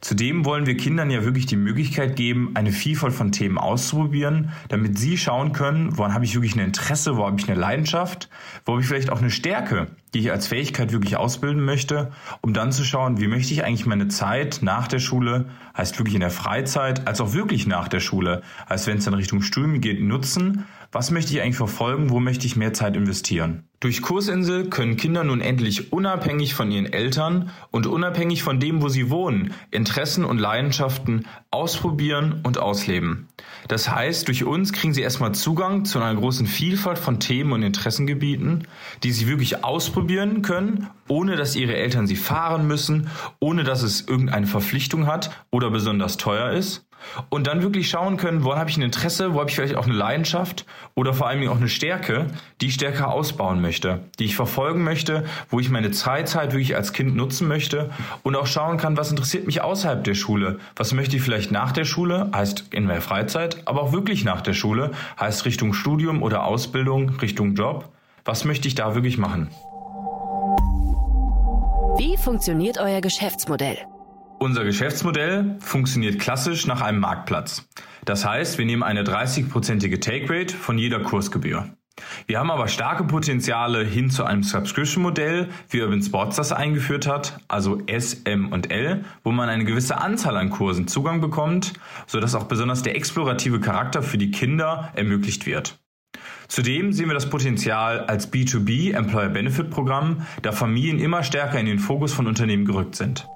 Zudem 0.00 0.44
wollen 0.44 0.66
wir 0.66 0.76
Kindern 0.76 1.10
ja 1.10 1.24
wirklich 1.24 1.46
die 1.46 1.56
Möglichkeit 1.56 2.16
geben, 2.16 2.52
eine 2.54 2.72
Vielfalt 2.72 3.14
von 3.14 3.32
Themen 3.32 3.58
auszuprobieren, 3.58 4.50
damit 4.68 4.98
sie 4.98 5.16
schauen 5.16 5.52
können, 5.52 5.96
woran 5.96 6.14
habe 6.14 6.24
ich 6.24 6.34
wirklich 6.34 6.54
ein 6.54 6.64
Interesse, 6.64 7.16
wo 7.16 7.26
habe 7.26 7.40
ich 7.40 7.48
eine 7.48 7.58
Leidenschaft, 7.58 8.28
wo 8.64 8.72
habe 8.72 8.82
ich 8.82 8.88
vielleicht 8.88 9.10
auch 9.10 9.20
eine 9.20 9.30
Stärke, 9.30 9.88
die 10.16 10.22
ich 10.22 10.32
als 10.32 10.46
Fähigkeit 10.46 10.92
wirklich 10.92 11.18
ausbilden 11.18 11.62
möchte, 11.62 12.10
um 12.40 12.54
dann 12.54 12.72
zu 12.72 12.84
schauen, 12.84 13.20
wie 13.20 13.28
möchte 13.28 13.52
ich 13.52 13.64
eigentlich 13.64 13.84
meine 13.84 14.08
Zeit 14.08 14.60
nach 14.62 14.88
der 14.88 14.98
Schule, 14.98 15.44
heißt 15.76 15.98
wirklich 15.98 16.14
in 16.14 16.22
der 16.22 16.30
Freizeit, 16.30 17.06
als 17.06 17.20
auch 17.20 17.34
wirklich 17.34 17.66
nach 17.66 17.86
der 17.86 18.00
Schule, 18.00 18.40
als 18.64 18.86
wenn 18.86 18.96
es 18.96 19.04
dann 19.04 19.12
Richtung 19.12 19.42
Studium 19.42 19.82
geht, 19.82 20.00
nutzen, 20.00 20.64
was 20.92 21.10
möchte 21.10 21.34
ich 21.34 21.42
eigentlich 21.42 21.56
verfolgen? 21.56 22.08
Wo 22.08 22.20
möchte 22.20 22.46
ich 22.46 22.56
mehr 22.56 22.72
Zeit 22.72 22.96
investieren? 22.96 23.64
Durch 23.80 24.00
Kursinsel 24.00 24.70
können 24.70 24.96
Kinder 24.96 25.24
nun 25.24 25.42
endlich 25.42 25.92
unabhängig 25.92 26.54
von 26.54 26.70
ihren 26.70 26.90
Eltern 26.90 27.50
und 27.70 27.86
unabhängig 27.86 28.42
von 28.42 28.58
dem, 28.58 28.80
wo 28.80 28.88
sie 28.88 29.10
wohnen, 29.10 29.52
Interessen 29.70 30.24
und 30.24 30.38
Leidenschaften 30.38 31.26
ausprobieren 31.50 32.40
und 32.42 32.56
ausleben. 32.56 33.28
Das 33.68 33.90
heißt, 33.90 34.28
durch 34.28 34.44
uns 34.44 34.72
kriegen 34.72 34.94
sie 34.94 35.02
erstmal 35.02 35.32
Zugang 35.32 35.84
zu 35.84 36.00
einer 36.00 36.18
großen 36.18 36.46
Vielfalt 36.46 36.98
von 36.98 37.20
Themen 37.20 37.52
und 37.52 37.62
Interessengebieten, 37.62 38.66
die 39.02 39.12
sie 39.12 39.28
wirklich 39.28 39.62
ausprobieren 39.62 40.05
können, 40.42 40.88
ohne 41.08 41.36
dass 41.36 41.56
ihre 41.56 41.76
Eltern 41.76 42.06
sie 42.06 42.16
fahren 42.16 42.66
müssen, 42.66 43.08
ohne 43.40 43.64
dass 43.64 43.82
es 43.82 44.02
irgendeine 44.02 44.46
Verpflichtung 44.46 45.06
hat 45.06 45.30
oder 45.50 45.70
besonders 45.70 46.16
teuer 46.16 46.50
ist. 46.52 46.86
Und 47.28 47.46
dann 47.46 47.62
wirklich 47.62 47.88
schauen 47.88 48.16
können, 48.16 48.44
wo 48.44 48.56
habe 48.56 48.70
ich 48.70 48.76
ein 48.76 48.82
Interesse, 48.82 49.34
wo 49.34 49.40
habe 49.40 49.50
ich 49.50 49.56
vielleicht 49.56 49.76
auch 49.76 49.86
eine 49.86 49.94
Leidenschaft 49.94 50.66
oder 50.94 51.14
vor 51.14 51.28
allem 51.28 51.48
auch 51.48 51.56
eine 51.56 51.68
Stärke, 51.68 52.26
die 52.60 52.66
ich 52.66 52.74
stärker 52.74 53.08
ausbauen 53.12 53.60
möchte, 53.60 54.00
die 54.18 54.24
ich 54.24 54.36
verfolgen 54.36 54.82
möchte, 54.84 55.24
wo 55.50 55.60
ich 55.60 55.70
meine 55.70 55.92
Freizeit 55.92 56.52
wirklich 56.52 56.76
als 56.76 56.92
Kind 56.92 57.16
nutzen 57.16 57.48
möchte 57.48 57.90
und 58.22 58.36
auch 58.36 58.46
schauen 58.46 58.76
kann, 58.76 58.96
was 58.96 59.10
interessiert 59.10 59.46
mich 59.46 59.62
außerhalb 59.62 60.02
der 60.04 60.14
Schule, 60.14 60.58
was 60.74 60.92
möchte 60.92 61.16
ich 61.16 61.22
vielleicht 61.22 61.52
nach 61.52 61.72
der 61.72 61.84
Schule, 61.84 62.30
heißt 62.34 62.66
in 62.72 62.88
der 62.88 63.02
Freizeit, 63.02 63.62
aber 63.66 63.82
auch 63.82 63.92
wirklich 63.92 64.24
nach 64.24 64.40
der 64.40 64.54
Schule, 64.54 64.92
heißt 65.20 65.44
Richtung 65.44 65.74
Studium 65.74 66.22
oder 66.22 66.44
Ausbildung, 66.44 67.10
Richtung 67.20 67.54
Job, 67.54 67.92
was 68.24 68.44
möchte 68.44 68.68
ich 68.68 68.74
da 68.74 68.94
wirklich 68.94 69.18
machen. 69.18 69.48
Wie 71.98 72.18
funktioniert 72.18 72.76
euer 72.76 73.00
Geschäftsmodell? 73.00 73.78
Unser 74.38 74.64
Geschäftsmodell 74.64 75.56
funktioniert 75.60 76.20
klassisch 76.20 76.66
nach 76.66 76.82
einem 76.82 77.00
Marktplatz. 77.00 77.66
Das 78.04 78.22
heißt, 78.22 78.58
wir 78.58 78.66
nehmen 78.66 78.82
eine 78.82 79.02
30-prozentige 79.02 79.98
Take 79.98 80.26
Rate 80.28 80.54
von 80.54 80.76
jeder 80.76 81.00
Kursgebühr. 81.00 81.70
Wir 82.26 82.38
haben 82.38 82.50
aber 82.50 82.68
starke 82.68 83.04
Potenziale 83.04 83.82
hin 83.82 84.10
zu 84.10 84.24
einem 84.24 84.42
Subscription-Modell, 84.42 85.48
wie 85.70 85.80
Urban 85.80 86.02
Sports 86.02 86.36
das 86.36 86.52
eingeführt 86.52 87.06
hat, 87.06 87.40
also 87.48 87.80
S, 87.86 88.22
M 88.24 88.52
und 88.52 88.70
L, 88.70 89.06
wo 89.24 89.32
man 89.32 89.48
eine 89.48 89.64
gewisse 89.64 89.98
Anzahl 89.98 90.36
an 90.36 90.50
Kursen 90.50 90.88
Zugang 90.88 91.22
bekommt, 91.22 91.72
sodass 92.06 92.34
auch 92.34 92.44
besonders 92.44 92.82
der 92.82 92.94
explorative 92.94 93.58
Charakter 93.58 94.02
für 94.02 94.18
die 94.18 94.30
Kinder 94.30 94.92
ermöglicht 94.94 95.46
wird. 95.46 95.78
Zudem 96.48 96.92
sehen 96.92 97.08
wir 97.08 97.14
das 97.14 97.28
Potenzial 97.28 98.00
als 98.00 98.32
B2B 98.32 98.94
Employer 98.94 99.28
Benefit 99.28 99.70
Programm, 99.70 100.26
da 100.42 100.52
Familien 100.52 100.98
immer 100.98 101.22
stärker 101.22 101.58
in 101.58 101.66
den 101.66 101.78
Fokus 101.78 102.12
von 102.12 102.26
Unternehmen 102.26 102.64
gerückt 102.64 102.94
sind. 102.94 103.28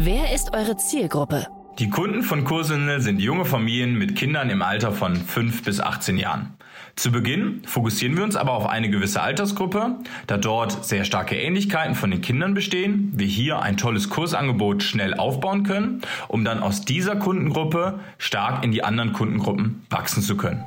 Wer 0.00 0.34
ist 0.34 0.52
eure 0.54 0.76
Zielgruppe? 0.76 1.46
Die 1.78 1.88
Kunden 1.88 2.22
von 2.22 2.44
Kursinsel 2.44 3.00
sind 3.00 3.18
junge 3.18 3.46
Familien 3.46 3.96
mit 3.96 4.14
Kindern 4.14 4.50
im 4.50 4.60
Alter 4.60 4.92
von 4.92 5.16
5 5.16 5.62
bis 5.62 5.80
18 5.80 6.18
Jahren. 6.18 6.54
Zu 6.96 7.10
Beginn 7.10 7.62
fokussieren 7.64 8.16
wir 8.16 8.24
uns 8.24 8.36
aber 8.36 8.52
auf 8.52 8.66
eine 8.66 8.90
gewisse 8.90 9.22
Altersgruppe, 9.22 9.96
da 10.26 10.36
dort 10.36 10.84
sehr 10.84 11.04
starke 11.04 11.34
Ähnlichkeiten 11.34 11.94
von 11.94 12.10
den 12.10 12.20
Kindern 12.20 12.52
bestehen, 12.52 13.12
wir 13.16 13.26
hier 13.26 13.62
ein 13.62 13.78
tolles 13.78 14.10
Kursangebot 14.10 14.82
schnell 14.82 15.14
aufbauen 15.14 15.62
können, 15.62 16.02
um 16.28 16.44
dann 16.44 16.60
aus 16.60 16.82
dieser 16.84 17.16
Kundengruppe 17.16 18.00
stark 18.18 18.62
in 18.62 18.72
die 18.72 18.84
anderen 18.84 19.14
Kundengruppen 19.14 19.86
wachsen 19.88 20.22
zu 20.22 20.36
können. 20.36 20.64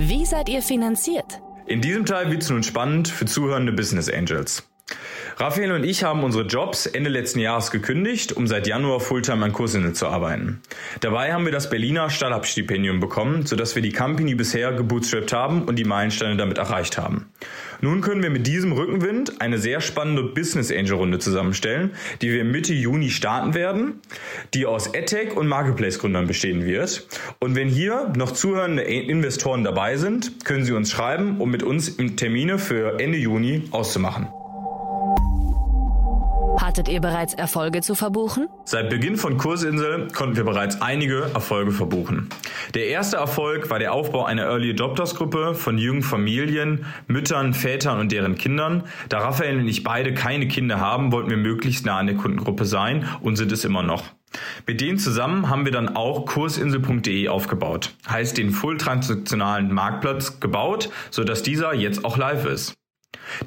Wie 0.00 0.26
seid 0.26 0.50
ihr 0.50 0.60
finanziert? 0.60 1.40
In 1.66 1.80
diesem 1.80 2.04
Teil 2.04 2.30
wird 2.30 2.42
es 2.42 2.50
nun 2.50 2.62
spannend 2.62 3.08
für 3.08 3.24
zuhörende 3.24 3.72
Business 3.72 4.10
Angels. 4.10 4.68
Raphael 5.38 5.72
und 5.72 5.84
ich 5.84 6.02
haben 6.02 6.24
unsere 6.24 6.46
Jobs 6.46 6.86
Ende 6.86 7.10
letzten 7.10 7.40
Jahres 7.40 7.70
gekündigt, 7.70 8.32
um 8.32 8.46
seit 8.46 8.66
Januar 8.66 9.00
Fulltime 9.00 9.44
an 9.44 9.52
Kursinsel 9.52 9.92
zu 9.92 10.06
arbeiten. 10.06 10.62
Dabei 11.00 11.34
haben 11.34 11.44
wir 11.44 11.52
das 11.52 11.68
Berliner 11.68 12.08
Startup-Stipendium 12.08 13.00
bekommen, 13.00 13.44
sodass 13.44 13.74
wir 13.74 13.82
die 13.82 13.92
Company 13.92 14.34
bisher 14.34 14.72
gebootstrapped 14.72 15.34
haben 15.34 15.64
und 15.64 15.76
die 15.76 15.84
Meilensteine 15.84 16.38
damit 16.38 16.56
erreicht 16.56 16.96
haben. 16.96 17.26
Nun 17.82 18.00
können 18.00 18.22
wir 18.22 18.30
mit 18.30 18.46
diesem 18.46 18.72
Rückenwind 18.72 19.42
eine 19.42 19.58
sehr 19.58 19.82
spannende 19.82 20.22
Business 20.22 20.72
Angel 20.72 20.94
Runde 20.94 21.18
zusammenstellen, 21.18 21.90
die 22.22 22.32
wir 22.32 22.44
Mitte 22.44 22.72
Juni 22.72 23.10
starten 23.10 23.52
werden, 23.52 24.00
die 24.54 24.64
aus 24.64 24.86
EdTech 24.86 25.36
und 25.36 25.48
Marketplace 25.48 25.98
Gründern 25.98 26.26
bestehen 26.26 26.64
wird. 26.64 27.06
Und 27.40 27.56
wenn 27.56 27.68
hier 27.68 28.10
noch 28.16 28.32
zuhörende 28.32 28.84
Investoren 28.84 29.64
dabei 29.64 29.98
sind, 29.98 30.46
können 30.46 30.64
Sie 30.64 30.72
uns 30.72 30.90
schreiben, 30.90 31.42
um 31.42 31.50
mit 31.50 31.62
uns 31.62 31.98
Termine 32.16 32.58
für 32.58 32.98
Ende 33.00 33.18
Juni 33.18 33.64
auszumachen. 33.70 34.28
Hattet 36.76 36.92
ihr 36.92 37.00
bereits 37.00 37.32
Erfolge 37.32 37.80
zu 37.80 37.94
verbuchen? 37.94 38.48
Seit 38.66 38.90
Beginn 38.90 39.16
von 39.16 39.38
Kursinsel 39.38 40.08
konnten 40.08 40.36
wir 40.36 40.44
bereits 40.44 40.82
einige 40.82 41.30
Erfolge 41.32 41.72
verbuchen. 41.72 42.28
Der 42.74 42.88
erste 42.88 43.16
Erfolg 43.16 43.70
war 43.70 43.78
der 43.78 43.94
Aufbau 43.94 44.26
einer 44.26 44.42
Early 44.42 44.72
Adopters 44.72 45.14
Gruppe 45.14 45.54
von 45.54 45.78
jungen 45.78 46.02
Familien, 46.02 46.84
Müttern, 47.06 47.54
Vätern 47.54 47.98
und 47.98 48.12
deren 48.12 48.34
Kindern. 48.34 48.82
Da 49.08 49.20
Raphael 49.20 49.56
und 49.56 49.68
ich 49.68 49.84
beide 49.84 50.12
keine 50.12 50.48
Kinder 50.48 50.78
haben, 50.78 51.12
wollten 51.12 51.30
wir 51.30 51.38
möglichst 51.38 51.86
nah 51.86 51.96
an 51.96 52.08
der 52.08 52.16
Kundengruppe 52.16 52.66
sein 52.66 53.08
und 53.22 53.36
sind 53.36 53.52
es 53.52 53.64
immer 53.64 53.82
noch. 53.82 54.04
Mit 54.66 54.82
denen 54.82 54.98
zusammen 54.98 55.48
haben 55.48 55.64
wir 55.64 55.72
dann 55.72 55.96
auch 55.96 56.26
kursinsel.de 56.26 57.28
aufgebaut. 57.28 57.94
Heißt 58.06 58.36
den 58.36 58.50
full 58.50 58.76
transaktionalen 58.76 59.72
Marktplatz 59.72 60.40
gebaut, 60.40 60.90
sodass 61.10 61.42
dieser 61.42 61.72
jetzt 61.72 62.04
auch 62.04 62.18
live 62.18 62.44
ist. 62.44 62.76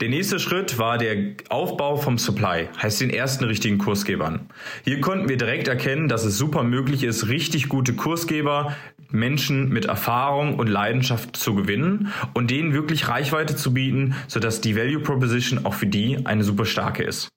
Der 0.02 0.10
nächste 0.10 0.40
Schritt 0.40 0.78
war 0.78 0.98
der 0.98 1.36
Aufbau 1.50 1.98
vom 1.98 2.18
Supply, 2.18 2.70
heißt 2.82 3.02
den 3.02 3.10
ersten 3.10 3.46
richtigen 3.46 3.78
Kursgebern. 3.78 4.50
Hier 4.84 5.02
konnten 5.02 5.30
wir 5.30 5.38
direkt 5.38 5.68
erkennen, 5.68 6.08
dass 6.08 6.26
es 6.26 6.38
super 6.38 6.64
möglich 6.64 7.04
ist, 7.04 7.28
richtig 7.28 7.70
gute 7.70 7.94
Kursgeber, 7.94 8.76
Menschen 9.12 9.70
mit 9.70 9.86
Erfahrung 9.86 10.60
und 10.60 10.68
Leidenschaft 10.68 11.36
zu 11.36 11.56
gewinnen 11.56 12.12
und 12.34 12.52
denen 12.52 12.74
wirklich 12.74 13.08
Reichweite 13.08 13.56
zu 13.56 13.74
bieten, 13.74 14.16
sodass 14.28 14.62
die 14.62 14.76
Value 14.76 15.02
Proposition 15.02 15.66
auch 15.66 15.74
für 15.74 15.88
die 15.88 16.26
eine 16.26 16.44
super 16.44 16.66
starke 16.66 17.04
ist. 17.04 17.30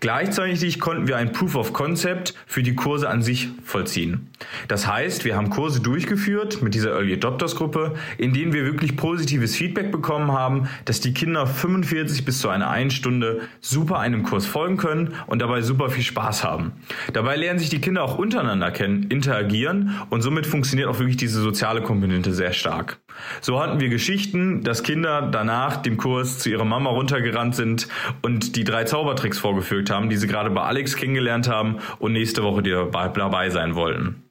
Gleichzeitig 0.00 0.80
konnten 0.80 1.08
wir 1.08 1.16
ein 1.16 1.32
Proof 1.32 1.54
of 1.54 1.72
Concept 1.72 2.34
für 2.46 2.62
die 2.62 2.74
Kurse 2.74 3.08
an 3.08 3.22
sich 3.22 3.48
vollziehen. 3.62 4.30
Das 4.68 4.86
heißt, 4.86 5.24
wir 5.24 5.36
haben 5.36 5.50
Kurse 5.50 5.80
durchgeführt 5.80 6.62
mit 6.62 6.74
dieser 6.74 6.90
Early 6.90 7.14
Adopters 7.14 7.56
Gruppe, 7.56 7.94
in 8.18 8.32
denen 8.32 8.52
wir 8.52 8.64
wirklich 8.64 8.96
positives 8.96 9.56
Feedback 9.56 9.90
bekommen 9.90 10.32
haben, 10.32 10.68
dass 10.84 11.00
die 11.00 11.14
Kinder 11.14 11.46
45 11.46 12.24
bis 12.24 12.40
zu 12.40 12.48
einer 12.48 12.70
einen 12.70 12.90
Stunde 12.90 13.42
super 13.60 13.98
einem 13.98 14.22
Kurs 14.22 14.46
folgen 14.46 14.76
können 14.76 15.14
und 15.26 15.40
dabei 15.40 15.62
super 15.62 15.90
viel 15.90 16.04
Spaß 16.04 16.44
haben. 16.44 16.72
Dabei 17.12 17.36
lernen 17.36 17.58
sich 17.58 17.70
die 17.70 17.80
Kinder 17.80 18.02
auch 18.02 18.18
untereinander 18.18 18.70
kennen, 18.70 19.04
interagieren 19.04 19.94
und 20.10 20.22
somit 20.22 20.46
funktioniert 20.46 20.88
auch 20.88 20.98
wirklich 20.98 21.16
diese 21.16 21.40
soziale 21.40 21.82
Komponente 21.82 22.32
sehr 22.32 22.52
stark. 22.52 22.98
So 23.40 23.60
hatten 23.60 23.80
wir 23.80 23.88
Geschichten, 23.88 24.62
dass 24.64 24.82
Kinder 24.82 25.22
danach 25.22 25.76
dem 25.76 25.96
Kurs 25.96 26.38
zu 26.38 26.50
ihrer 26.50 26.64
Mama 26.64 26.90
runtergerannt 26.90 27.54
sind 27.54 27.88
und 28.22 28.56
die 28.56 28.64
drei 28.64 28.84
Zaubertricks 28.84 29.38
vorgeführt 29.38 29.63
haben, 29.90 30.08
die 30.08 30.16
sie 30.16 30.26
gerade 30.26 30.50
bei 30.50 30.62
Alex 30.62 30.96
kennengelernt 30.96 31.48
haben 31.48 31.78
und 31.98 32.12
nächste 32.12 32.42
Woche 32.42 32.62
dabei 32.62 33.50
sein 33.50 33.74
wollten. 33.74 34.24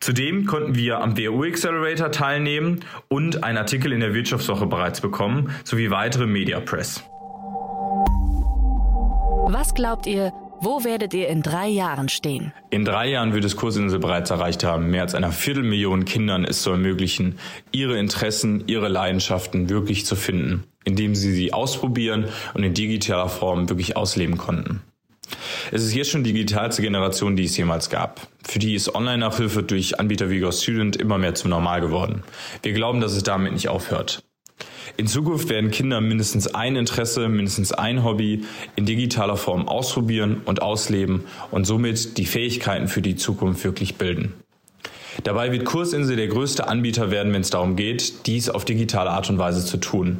Zudem 0.00 0.44
konnten 0.46 0.74
wir 0.74 0.98
am 0.98 1.16
WU 1.16 1.42
Accelerator 1.44 2.10
teilnehmen 2.10 2.80
und 3.08 3.44
einen 3.44 3.58
Artikel 3.58 3.92
in 3.92 4.00
der 4.00 4.14
Wirtschaftswoche 4.14 4.66
bereits 4.66 5.00
bekommen, 5.00 5.50
sowie 5.64 5.90
weitere 5.90 6.26
Media 6.26 6.60
Press. 6.60 7.02
Was 9.46 9.74
glaubt 9.74 10.06
ihr, 10.06 10.32
wo 10.60 10.84
werdet 10.84 11.14
ihr 11.14 11.28
in 11.28 11.42
drei 11.42 11.68
Jahren 11.68 12.08
stehen? 12.08 12.52
In 12.70 12.84
drei 12.84 13.08
Jahren 13.08 13.34
wird 13.34 13.44
es 13.44 13.56
Kursinsel 13.56 13.98
bereits 13.98 14.30
erreicht 14.30 14.64
haben, 14.64 14.90
mehr 14.90 15.02
als 15.02 15.14
einer 15.14 15.32
Viertelmillion 15.32 16.04
Kindern 16.04 16.44
es 16.44 16.62
zu 16.62 16.70
ermöglichen, 16.70 17.38
ihre 17.72 17.98
Interessen, 17.98 18.64
ihre 18.66 18.88
Leidenschaften 18.88 19.68
wirklich 19.68 20.06
zu 20.06 20.16
finden, 20.16 20.64
indem 20.84 21.14
sie 21.14 21.32
sie 21.32 21.52
ausprobieren 21.52 22.26
und 22.54 22.62
in 22.62 22.74
digitaler 22.74 23.28
Form 23.28 23.68
wirklich 23.68 23.96
ausleben 23.96 24.38
konnten. 24.38 24.80
Es 25.72 25.82
ist 25.82 25.94
jetzt 25.94 26.10
schon 26.10 26.24
die 26.24 26.32
digitalste 26.32 26.82
Generation, 26.82 27.36
die 27.36 27.44
es 27.44 27.56
jemals 27.56 27.90
gab. 27.90 28.20
Für 28.42 28.58
die 28.58 28.74
ist 28.74 28.94
Online-Nachhilfe 28.94 29.62
durch 29.62 29.98
Anbieter 29.98 30.30
wie 30.30 30.40
GoStudent 30.40 30.96
immer 30.96 31.18
mehr 31.18 31.34
zum 31.34 31.50
Normal 31.50 31.80
geworden. 31.80 32.22
Wir 32.62 32.72
glauben, 32.72 33.00
dass 33.00 33.12
es 33.12 33.22
damit 33.22 33.52
nicht 33.52 33.68
aufhört. 33.68 34.22
In 34.96 35.06
Zukunft 35.06 35.48
werden 35.48 35.70
Kinder 35.70 36.00
mindestens 36.00 36.46
ein 36.46 36.76
Interesse, 36.76 37.28
mindestens 37.28 37.72
ein 37.72 38.04
Hobby 38.04 38.44
in 38.76 38.86
digitaler 38.86 39.36
Form 39.36 39.68
ausprobieren 39.68 40.42
und 40.44 40.62
ausleben 40.62 41.24
und 41.50 41.66
somit 41.66 42.18
die 42.18 42.26
Fähigkeiten 42.26 42.88
für 42.88 43.02
die 43.02 43.16
Zukunft 43.16 43.64
wirklich 43.64 43.96
bilden. 43.96 44.34
Dabei 45.22 45.52
wird 45.52 45.64
Kursinsel 45.64 46.16
der 46.16 46.26
größte 46.26 46.66
Anbieter 46.66 47.10
werden, 47.10 47.32
wenn 47.32 47.42
es 47.42 47.50
darum 47.50 47.76
geht, 47.76 48.26
dies 48.26 48.48
auf 48.48 48.64
digitale 48.64 49.10
Art 49.10 49.30
und 49.30 49.38
Weise 49.38 49.64
zu 49.64 49.76
tun. 49.76 50.18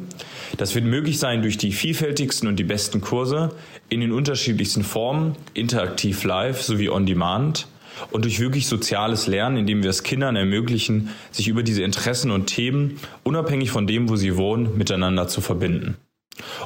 Das 0.57 0.73
wird 0.73 0.85
möglich 0.85 1.19
sein 1.19 1.41
durch 1.41 1.57
die 1.57 1.73
vielfältigsten 1.73 2.47
und 2.47 2.57
die 2.57 2.63
besten 2.63 3.01
Kurse 3.01 3.51
in 3.89 3.99
den 3.99 4.13
unterschiedlichsten 4.13 4.83
Formen, 4.83 5.35
interaktiv 5.53 6.23
live 6.23 6.61
sowie 6.61 6.89
on 6.89 7.05
demand 7.05 7.67
und 8.11 8.25
durch 8.25 8.39
wirklich 8.39 8.67
soziales 8.67 9.27
Lernen, 9.27 9.57
indem 9.57 9.83
wir 9.83 9.89
es 9.89 10.03
Kindern 10.03 10.35
ermöglichen, 10.35 11.09
sich 11.31 11.47
über 11.47 11.63
diese 11.63 11.83
Interessen 11.83 12.31
und 12.31 12.47
Themen, 12.47 12.99
unabhängig 13.23 13.71
von 13.71 13.87
dem, 13.87 14.09
wo 14.09 14.15
sie 14.15 14.37
wohnen, 14.37 14.77
miteinander 14.77 15.27
zu 15.27 15.41
verbinden. 15.41 15.97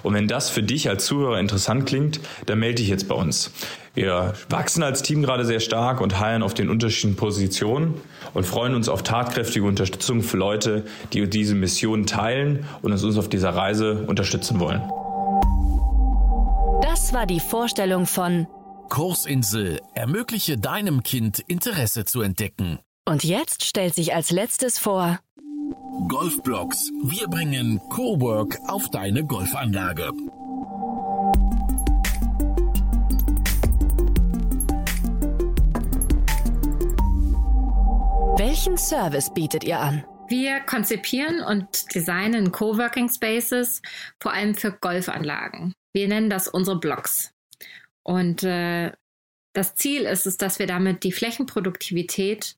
Und 0.01 0.13
wenn 0.13 0.27
das 0.27 0.49
für 0.49 0.63
dich 0.63 0.89
als 0.89 1.05
Zuhörer 1.05 1.39
interessant 1.39 1.85
klingt, 1.85 2.19
dann 2.47 2.59
melde 2.59 2.75
dich 2.75 2.89
jetzt 2.89 3.07
bei 3.07 3.15
uns. 3.15 3.51
Wir 3.93 4.33
wachsen 4.49 4.83
als 4.83 5.01
Team 5.03 5.21
gerade 5.21 5.45
sehr 5.45 5.59
stark 5.59 6.01
und 6.01 6.19
heilen 6.19 6.43
auf 6.43 6.53
den 6.53 6.69
unterschiedlichen 6.69 7.17
Positionen 7.17 7.95
und 8.33 8.45
freuen 8.45 8.75
uns 8.75 8.89
auf 8.89 9.03
tatkräftige 9.03 9.65
Unterstützung 9.65 10.21
für 10.21 10.37
Leute, 10.37 10.85
die 11.13 11.29
diese 11.29 11.55
Mission 11.55 12.05
teilen 12.05 12.65
und 12.81 12.91
uns 12.91 13.17
auf 13.17 13.29
dieser 13.29 13.51
Reise 13.51 14.05
unterstützen 14.07 14.59
wollen. 14.59 14.81
Das 16.81 17.13
war 17.13 17.25
die 17.25 17.39
Vorstellung 17.39 18.05
von 18.05 18.47
Kursinsel 18.89 19.79
ermögliche 19.93 20.57
deinem 20.57 21.03
Kind 21.03 21.39
Interesse 21.39 22.05
zu 22.05 22.21
entdecken. 22.21 22.79
Und 23.05 23.23
jetzt 23.23 23.63
stellt 23.63 23.95
sich 23.95 24.13
als 24.13 24.31
letztes 24.31 24.77
vor 24.77 25.19
Golfblocks. 26.07 26.91
Wir 27.03 27.27
bringen 27.27 27.79
Cowork 27.89 28.57
auf 28.67 28.89
deine 28.89 29.25
Golfanlage. 29.25 30.11
Welchen 38.37 38.77
Service 38.77 39.33
bietet 39.33 39.63
ihr 39.63 39.79
an? 39.79 40.03
Wir 40.29 40.59
konzipieren 40.61 41.41
und 41.41 41.93
designen 41.93 42.51
Coworking 42.51 43.09
Spaces 43.09 43.81
vor 44.19 44.33
allem 44.33 44.55
für 44.55 44.71
Golfanlagen. 44.71 45.73
Wir 45.93 46.07
nennen 46.07 46.29
das 46.29 46.47
unsere 46.47 46.79
Blocks. 46.79 47.33
Und 48.09 48.41
äh, 48.41 48.91
das 49.53 49.75
Ziel 49.75 50.01
ist 50.01 50.25
es, 50.25 50.37
dass 50.37 50.57
wir 50.57 50.65
damit 50.65 51.03
die 51.03 51.11
Flächenproduktivität 51.11 52.57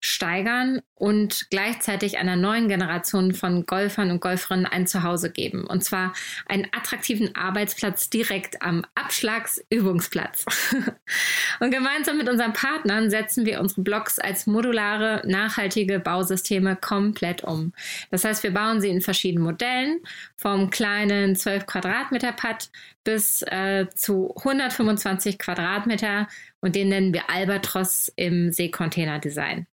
steigern 0.00 0.80
und 0.94 1.46
gleichzeitig 1.50 2.18
einer 2.18 2.36
neuen 2.36 2.68
Generation 2.68 3.32
von 3.34 3.66
Golfern 3.66 4.10
und 4.10 4.20
Golferinnen 4.20 4.66
ein 4.66 4.86
Zuhause 4.86 5.30
geben. 5.30 5.64
Und 5.64 5.82
zwar 5.82 6.12
einen 6.46 6.66
attraktiven 6.72 7.34
Arbeitsplatz 7.34 8.10
direkt 8.10 8.62
am 8.62 8.84
Abschlagsübungsplatz. 8.94 10.44
und 11.60 11.70
gemeinsam 11.70 12.18
mit 12.18 12.28
unseren 12.28 12.52
Partnern 12.52 13.10
setzen 13.10 13.44
wir 13.44 13.60
unsere 13.60 13.82
Blocks 13.82 14.18
als 14.18 14.46
modulare, 14.46 15.22
nachhaltige 15.26 15.98
Bausysteme 15.98 16.76
komplett 16.76 17.42
um. 17.42 17.72
Das 18.10 18.24
heißt, 18.24 18.42
wir 18.42 18.52
bauen 18.52 18.80
sie 18.80 18.90
in 18.90 19.00
verschiedenen 19.00 19.44
Modellen, 19.44 20.00
vom 20.36 20.70
kleinen 20.70 21.34
12 21.34 21.66
Quadratmeter 21.66 22.32
Pad 22.32 22.70
bis 23.04 23.42
äh, 23.42 23.86
zu 23.94 24.34
125 24.36 25.38
Quadratmeter 25.38 26.28
und 26.60 26.74
den 26.74 26.88
nennen 26.88 27.14
wir 27.14 27.30
Albatros 27.30 28.12
im 28.16 28.52
Seekontainer-Design. 28.52 29.66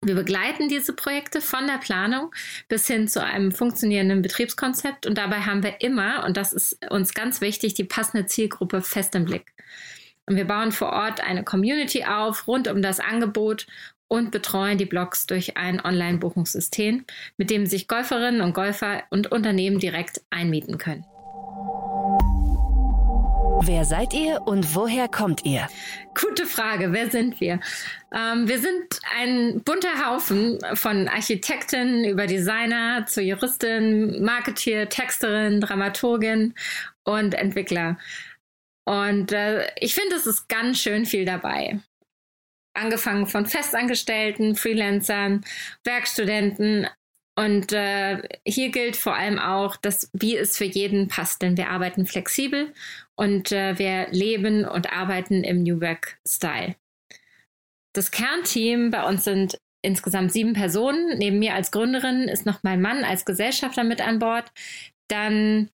Wir 0.00 0.14
begleiten 0.14 0.68
diese 0.68 0.92
Projekte 0.92 1.40
von 1.40 1.66
der 1.66 1.78
Planung 1.78 2.32
bis 2.68 2.86
hin 2.86 3.08
zu 3.08 3.22
einem 3.22 3.50
funktionierenden 3.50 4.22
Betriebskonzept 4.22 5.06
und 5.06 5.18
dabei 5.18 5.40
haben 5.40 5.64
wir 5.64 5.80
immer, 5.80 6.24
und 6.24 6.36
das 6.36 6.52
ist 6.52 6.78
uns 6.90 7.14
ganz 7.14 7.40
wichtig, 7.40 7.74
die 7.74 7.84
passende 7.84 8.26
Zielgruppe 8.26 8.80
fest 8.80 9.16
im 9.16 9.24
Blick. 9.24 9.52
Und 10.26 10.36
wir 10.36 10.44
bauen 10.44 10.70
vor 10.70 10.90
Ort 10.92 11.20
eine 11.20 11.42
Community 11.42 12.04
auf 12.04 12.46
rund 12.46 12.68
um 12.68 12.80
das 12.80 13.00
Angebot 13.00 13.66
und 14.06 14.30
betreuen 14.30 14.78
die 14.78 14.86
Blogs 14.86 15.26
durch 15.26 15.56
ein 15.56 15.84
Online-Buchungssystem, 15.84 17.04
mit 17.36 17.50
dem 17.50 17.66
sich 17.66 17.88
Golferinnen 17.88 18.40
und 18.40 18.54
Golfer 18.54 19.02
und 19.10 19.32
Unternehmen 19.32 19.80
direkt 19.80 20.22
einmieten 20.30 20.78
können. 20.78 21.04
Wer 23.62 23.84
seid 23.84 24.14
ihr 24.14 24.42
und 24.46 24.74
woher 24.74 25.08
kommt 25.08 25.44
ihr? 25.44 25.68
Gute 26.14 26.46
Frage. 26.46 26.92
Wer 26.92 27.10
sind 27.10 27.40
wir? 27.40 27.60
Ähm, 28.14 28.48
wir 28.48 28.58
sind 28.60 29.00
ein 29.16 29.62
bunter 29.62 30.06
Haufen 30.06 30.58
von 30.74 31.08
Architekten 31.08 32.04
über 32.04 32.26
Designer 32.26 33.04
zu 33.06 33.20
Juristin, 33.20 34.22
Marketeer, 34.22 34.88
Texterin, 34.88 35.60
Dramaturgin 35.60 36.54
und 37.04 37.34
Entwickler. 37.34 37.98
Und 38.84 39.32
äh, 39.32 39.68
ich 39.80 39.94
finde, 39.94 40.16
es 40.16 40.26
ist 40.26 40.48
ganz 40.48 40.80
schön 40.80 41.04
viel 41.04 41.24
dabei. 41.24 41.80
Angefangen 42.74 43.26
von 43.26 43.46
Festangestellten, 43.46 44.54
Freelancern, 44.54 45.44
Werkstudenten, 45.84 46.86
und 47.38 47.72
äh, 47.72 48.20
hier 48.44 48.70
gilt 48.70 48.96
vor 48.96 49.14
allem 49.14 49.38
auch, 49.38 49.76
dass 49.76 50.10
wie 50.12 50.36
es 50.36 50.56
für 50.56 50.64
jeden 50.64 51.06
passt, 51.06 51.40
denn 51.40 51.56
wir 51.56 51.70
arbeiten 51.70 52.04
flexibel 52.04 52.74
und 53.18 53.50
äh, 53.50 53.78
wir 53.78 54.06
leben 54.10 54.64
und 54.64 54.92
arbeiten 54.92 55.42
im 55.42 55.64
New 55.64 55.80
Work 55.80 56.18
Style. 56.26 56.76
Das 57.92 58.12
Kernteam 58.12 58.90
bei 58.90 59.02
uns 59.04 59.24
sind 59.24 59.58
insgesamt 59.82 60.32
sieben 60.32 60.52
Personen. 60.52 61.18
Neben 61.18 61.40
mir 61.40 61.54
als 61.54 61.72
Gründerin 61.72 62.28
ist 62.28 62.46
noch 62.46 62.62
mein 62.62 62.80
Mann 62.80 63.02
als 63.02 63.24
Gesellschafter 63.24 63.82
mit 63.82 64.00
an 64.00 64.20
Bord. 64.20 64.52
Dann 65.08 65.68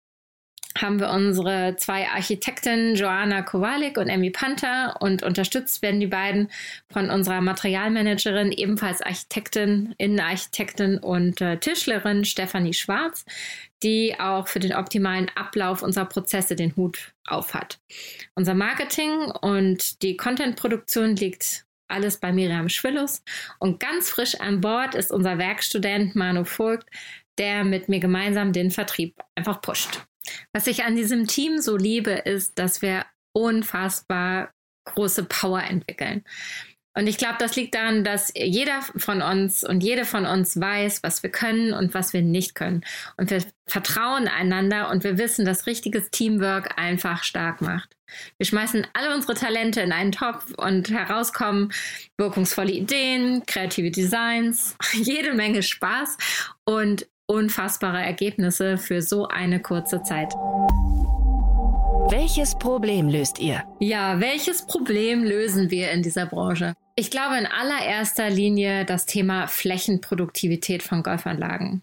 haben 0.77 0.99
wir 0.99 1.09
unsere 1.09 1.75
zwei 1.77 2.07
Architekten 2.07 2.95
Joanna 2.95 3.41
Kowalik 3.41 3.97
und 3.97 4.09
Emmy 4.09 4.31
Panther 4.31 4.97
und 4.99 5.23
unterstützt 5.23 5.81
werden 5.81 5.99
die 5.99 6.07
beiden 6.07 6.49
von 6.89 7.09
unserer 7.09 7.41
Materialmanagerin, 7.41 8.51
ebenfalls 8.51 9.01
Architektin, 9.01 9.93
Innenarchitektin 9.97 10.97
und 10.97 11.41
äh, 11.41 11.57
Tischlerin 11.57 12.25
Stefanie 12.25 12.73
Schwarz, 12.73 13.25
die 13.83 14.19
auch 14.19 14.47
für 14.47 14.59
den 14.59 14.73
optimalen 14.73 15.29
Ablauf 15.35 15.83
unserer 15.83 16.05
Prozesse 16.05 16.55
den 16.55 16.75
Hut 16.75 17.13
aufhat. 17.25 17.79
Unser 18.35 18.55
Marketing 18.55 19.11
und 19.41 20.01
die 20.01 20.17
Contentproduktion 20.17 21.15
liegt 21.15 21.65
alles 21.87 22.17
bei 22.17 22.31
Miriam 22.31 22.69
Schwillus 22.69 23.23
und 23.59 23.79
ganz 23.79 24.09
frisch 24.09 24.39
an 24.39 24.61
Bord 24.61 24.95
ist 24.95 25.11
unser 25.11 25.37
Werkstudent 25.37 26.15
Manu 26.15 26.43
Vogt, 26.43 26.89
der 27.37 27.63
mit 27.63 27.89
mir 27.89 27.99
gemeinsam 27.99 28.53
den 28.53 28.71
Vertrieb 28.71 29.15
einfach 29.35 29.61
pusht. 29.61 30.05
Was 30.53 30.67
ich 30.67 30.83
an 30.83 30.95
diesem 30.95 31.27
Team 31.27 31.61
so 31.61 31.77
liebe, 31.77 32.11
ist, 32.11 32.59
dass 32.59 32.81
wir 32.81 33.05
unfassbar 33.33 34.51
große 34.85 35.23
Power 35.23 35.63
entwickeln. 35.63 36.23
Und 36.95 37.07
ich 37.07 37.17
glaube, 37.17 37.37
das 37.39 37.55
liegt 37.55 37.73
daran, 37.73 38.03
dass 38.03 38.31
jeder 38.35 38.81
von 38.81 39.23
uns 39.23 39.63
und 39.63 39.81
jede 39.81 40.05
von 40.05 40.27
uns 40.27 40.59
weiß, 40.59 41.01
was 41.01 41.23
wir 41.23 41.31
können 41.31 41.73
und 41.73 41.95
was 41.95 42.13
wir 42.13 42.21
nicht 42.21 42.53
können. 42.53 42.83
Und 43.17 43.31
wir 43.31 43.43
vertrauen 43.67 44.27
einander 44.27 44.91
und 44.91 45.03
wir 45.03 45.17
wissen, 45.17 45.43
dass 45.43 45.65
richtiges 45.65 46.11
Teamwork 46.11 46.77
einfach 46.77 47.23
stark 47.23 47.61
macht. 47.61 47.97
Wir 48.37 48.45
schmeißen 48.45 48.85
alle 48.93 49.11
unsere 49.15 49.33
Talente 49.33 49.81
in 49.81 49.91
einen 49.91 50.11
Topf 50.11 50.53
und 50.55 50.91
herauskommen 50.91 51.73
wirkungsvolle 52.19 52.71
Ideen, 52.71 53.43
kreative 53.47 53.89
Designs, 53.89 54.75
jede 54.93 55.33
Menge 55.33 55.63
Spaß 55.63 56.17
und 56.65 57.07
unfassbare 57.27 58.01
Ergebnisse 58.01 58.77
für 58.77 59.01
so 59.01 59.27
eine 59.27 59.61
kurze 59.61 60.03
Zeit. 60.03 60.33
Welches 62.09 62.57
Problem 62.59 63.07
löst 63.07 63.39
ihr? 63.39 63.63
Ja, 63.79 64.19
welches 64.19 64.65
Problem 64.67 65.23
lösen 65.23 65.71
wir 65.71 65.91
in 65.91 66.03
dieser 66.03 66.25
Branche? 66.25 66.73
Ich 66.95 67.09
glaube 67.09 67.37
in 67.37 67.45
allererster 67.45 68.29
Linie 68.29 68.85
das 68.85 69.05
Thema 69.05 69.47
Flächenproduktivität 69.47 70.83
von 70.83 71.01
Golfanlagen. 71.01 71.81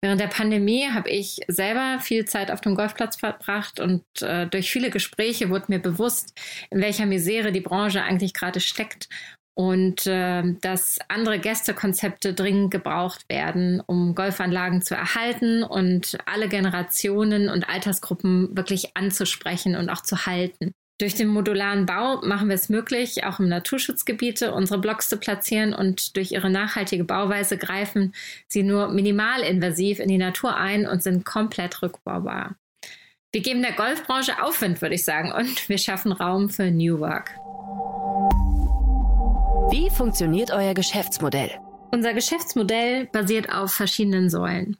Während 0.00 0.20
der 0.20 0.28
Pandemie 0.28 0.88
habe 0.88 1.08
ich 1.10 1.40
selber 1.48 1.98
viel 2.00 2.24
Zeit 2.24 2.50
auf 2.50 2.60
dem 2.60 2.74
Golfplatz 2.74 3.16
verbracht 3.16 3.80
und 3.80 4.04
äh, 4.20 4.46
durch 4.48 4.70
viele 4.70 4.90
Gespräche 4.90 5.48
wurde 5.48 5.66
mir 5.68 5.78
bewusst, 5.78 6.38
in 6.70 6.80
welcher 6.80 7.06
Misere 7.06 7.52
die 7.52 7.60
Branche 7.60 8.02
eigentlich 8.02 8.34
gerade 8.34 8.60
steckt 8.60 9.08
und 9.54 10.06
äh, 10.06 10.42
dass 10.60 10.98
andere 11.08 11.38
Gästekonzepte 11.38 12.34
dringend 12.34 12.70
gebraucht 12.70 13.28
werden, 13.28 13.82
um 13.84 14.14
Golfanlagen 14.14 14.82
zu 14.82 14.94
erhalten 14.94 15.62
und 15.62 16.16
alle 16.26 16.48
Generationen 16.48 17.48
und 17.48 17.68
Altersgruppen 17.68 18.56
wirklich 18.56 18.96
anzusprechen 18.96 19.76
und 19.76 19.90
auch 19.90 20.02
zu 20.02 20.26
halten. 20.26 20.72
Durch 20.98 21.14
den 21.14 21.28
modularen 21.28 21.84
Bau 21.84 22.20
machen 22.22 22.48
wir 22.48 22.54
es 22.54 22.68
möglich, 22.68 23.24
auch 23.24 23.40
im 23.40 23.48
Naturschutzgebiete 23.48 24.52
unsere 24.54 24.80
Blocks 24.80 25.08
zu 25.08 25.16
platzieren 25.16 25.74
und 25.74 26.16
durch 26.16 26.30
ihre 26.30 26.48
nachhaltige 26.48 27.04
Bauweise 27.04 27.58
greifen 27.58 28.14
sie 28.46 28.62
nur 28.62 28.88
minimalinvasiv 28.88 29.98
in 29.98 30.08
die 30.08 30.18
Natur 30.18 30.56
ein 30.56 30.86
und 30.86 31.02
sind 31.02 31.24
komplett 31.24 31.82
rückbaubar. 31.82 32.54
Wir 33.32 33.42
geben 33.42 33.62
der 33.62 33.72
Golfbranche 33.72 34.42
Aufwind, 34.42 34.80
würde 34.80 34.94
ich 34.94 35.04
sagen, 35.04 35.32
und 35.32 35.68
wir 35.68 35.78
schaffen 35.78 36.12
Raum 36.12 36.50
für 36.50 36.70
New 36.70 37.00
Work. 37.00 37.34
Wie 39.72 39.88
funktioniert 39.88 40.50
euer 40.50 40.74
Geschäftsmodell? 40.74 41.50
Unser 41.92 42.12
Geschäftsmodell 42.12 43.06
basiert 43.06 43.50
auf 43.50 43.72
verschiedenen 43.72 44.28
Säulen. 44.28 44.76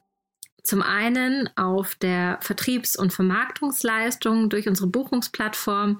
Zum 0.61 0.83
einen 0.83 1.49
auf 1.57 1.95
der 1.95 2.37
Vertriebs- 2.41 2.95
und 2.95 3.11
Vermarktungsleistung 3.11 4.51
durch 4.51 4.67
unsere 4.67 4.85
Buchungsplattform, 4.85 5.99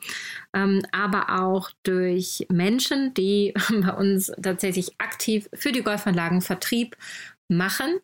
ähm, 0.54 0.84
aber 0.92 1.42
auch 1.42 1.72
durch 1.82 2.46
Menschen, 2.52 3.16
die 3.16 3.56
bei 3.82 3.94
uns 3.94 4.32
tatsächlich 4.40 4.92
aktiv 5.00 5.50
für 5.56 5.72
die 5.72 5.82
Golfanlagen 5.82 6.42
Vertrieb 6.42 6.96
machen. 7.48 8.00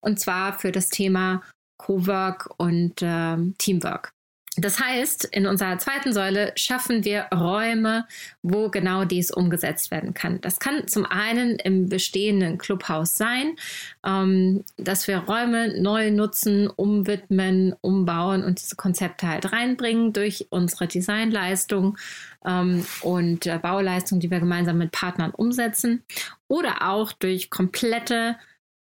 Und 0.00 0.18
zwar 0.18 0.58
für 0.58 0.72
das 0.72 0.88
Thema 0.88 1.44
Cowork 1.78 2.52
und 2.56 3.00
äh, 3.00 3.36
Teamwork. 3.58 4.12
Das 4.58 4.78
heißt, 4.78 5.24
in 5.24 5.46
unserer 5.46 5.78
zweiten 5.78 6.12
Säule 6.12 6.52
schaffen 6.56 7.06
wir 7.06 7.26
Räume, 7.34 8.06
wo 8.42 8.68
genau 8.68 9.06
dies 9.06 9.30
umgesetzt 9.30 9.90
werden 9.90 10.12
kann. 10.12 10.42
Das 10.42 10.58
kann 10.58 10.86
zum 10.88 11.06
einen 11.06 11.56
im 11.56 11.88
bestehenden 11.88 12.58
Clubhaus 12.58 13.16
sein, 13.16 13.56
ähm, 14.04 14.62
dass 14.76 15.08
wir 15.08 15.18
Räume 15.20 15.80
neu 15.80 16.10
nutzen, 16.10 16.66
umwidmen, 16.66 17.74
umbauen 17.80 18.44
und 18.44 18.60
diese 18.60 18.76
Konzepte 18.76 19.26
halt 19.26 19.52
reinbringen 19.52 20.12
durch 20.12 20.48
unsere 20.50 20.86
Designleistung 20.86 21.96
ähm, 22.44 22.84
und 23.00 23.46
äh, 23.46 23.58
Bauleistung, 23.58 24.20
die 24.20 24.30
wir 24.30 24.40
gemeinsam 24.40 24.76
mit 24.76 24.92
Partnern 24.92 25.30
umsetzen. 25.30 26.02
Oder 26.46 26.90
auch 26.90 27.12
durch 27.12 27.48
komplette 27.48 28.36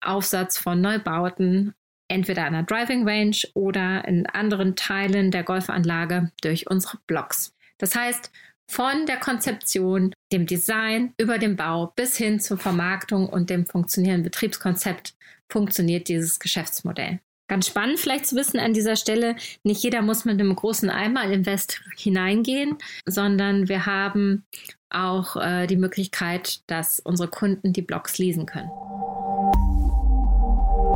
Aufsatz 0.00 0.58
von 0.58 0.80
Neubauten 0.80 1.74
entweder 2.08 2.44
an 2.44 2.52
der 2.52 2.62
Driving 2.62 3.08
Range 3.08 3.36
oder 3.54 4.06
in 4.06 4.26
anderen 4.26 4.76
Teilen 4.76 5.30
der 5.30 5.42
Golfanlage 5.42 6.30
durch 6.42 6.70
unsere 6.70 6.98
Blocks. 7.06 7.54
Das 7.78 7.94
heißt, 7.94 8.30
von 8.68 9.06
der 9.06 9.18
Konzeption, 9.18 10.12
dem 10.32 10.46
Design 10.46 11.12
über 11.18 11.38
den 11.38 11.56
Bau 11.56 11.92
bis 11.94 12.16
hin 12.16 12.40
zur 12.40 12.58
Vermarktung 12.58 13.28
und 13.28 13.48
dem 13.50 13.64
funktionierenden 13.64 14.24
Betriebskonzept 14.24 15.14
funktioniert 15.48 16.08
dieses 16.08 16.40
Geschäftsmodell. 16.40 17.20
Ganz 17.48 17.68
spannend 17.68 18.00
vielleicht 18.00 18.26
zu 18.26 18.34
wissen 18.34 18.58
an 18.58 18.72
dieser 18.72 18.96
Stelle, 18.96 19.36
nicht 19.62 19.82
jeder 19.84 20.02
muss 20.02 20.24
mit 20.24 20.40
einem 20.40 20.56
großen 20.56 20.90
Einmal-Invest 20.90 21.80
hineingehen, 21.96 22.76
sondern 23.06 23.68
wir 23.68 23.86
haben 23.86 24.44
auch 24.90 25.36
äh, 25.36 25.68
die 25.68 25.76
Möglichkeit, 25.76 26.60
dass 26.66 26.98
unsere 26.98 27.28
Kunden 27.28 27.72
die 27.72 27.82
Blocks 27.82 28.18
leasen 28.18 28.46
können. 28.46 28.70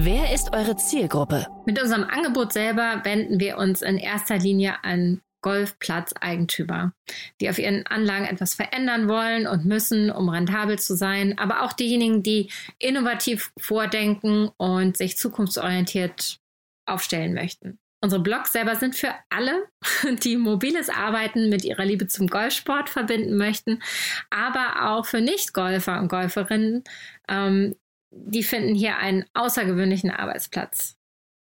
Wer 0.03 0.33
ist 0.33 0.55
eure 0.55 0.79
Zielgruppe? 0.79 1.47
Mit 1.67 1.79
unserem 1.79 2.05
Angebot 2.05 2.55
selber 2.55 3.03
wenden 3.05 3.39
wir 3.39 3.59
uns 3.59 3.83
in 3.83 3.99
erster 3.99 4.39
Linie 4.39 4.83
an 4.83 5.21
Golfplatzeigentümer, 5.43 6.95
die 7.39 7.51
auf 7.51 7.59
ihren 7.59 7.87
Anlagen 7.87 8.25
etwas 8.25 8.55
verändern 8.55 9.11
wollen 9.11 9.47
und 9.47 9.67
müssen, 9.67 10.11
um 10.11 10.31
rentabel 10.31 10.79
zu 10.79 10.97
sein, 10.97 11.37
aber 11.37 11.61
auch 11.61 11.75
diejenigen, 11.75 12.23
die 12.23 12.51
innovativ 12.79 13.53
vordenken 13.59 14.49
und 14.57 14.97
sich 14.97 15.19
zukunftsorientiert 15.19 16.39
aufstellen 16.87 17.35
möchten. 17.35 17.79
Unsere 18.03 18.23
Blogs 18.23 18.53
selber 18.53 18.77
sind 18.77 18.97
für 18.97 19.13
alle, 19.29 19.67
die 20.23 20.39
mobiles 20.39 20.89
Arbeiten 20.89 21.51
mit 21.51 21.63
ihrer 21.63 21.85
Liebe 21.85 22.07
zum 22.07 22.27
Golfsport 22.27 22.89
verbinden 22.89 23.37
möchten, 23.37 23.83
aber 24.31 24.93
auch 24.93 25.05
für 25.05 25.21
Nicht-Golfer 25.21 26.01
und 26.01 26.09
Golferinnen, 26.09 26.85
ähm, 27.29 27.75
die 28.11 28.43
finden 28.43 28.75
hier 28.75 28.99
einen 28.99 29.25
außergewöhnlichen 29.35 30.11
Arbeitsplatz. 30.11 30.97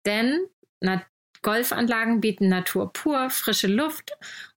Denn 0.05 0.39
na, 0.81 1.03
Golfanlagen 1.41 2.21
bieten 2.21 2.49
Natur 2.49 2.91
pur, 2.91 3.29
frische 3.29 3.67
Luft 3.67 4.11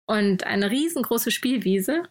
und 0.07 0.45
eine 0.45 0.71
riesengroße 0.71 1.31
Spielwiese. 1.31 2.03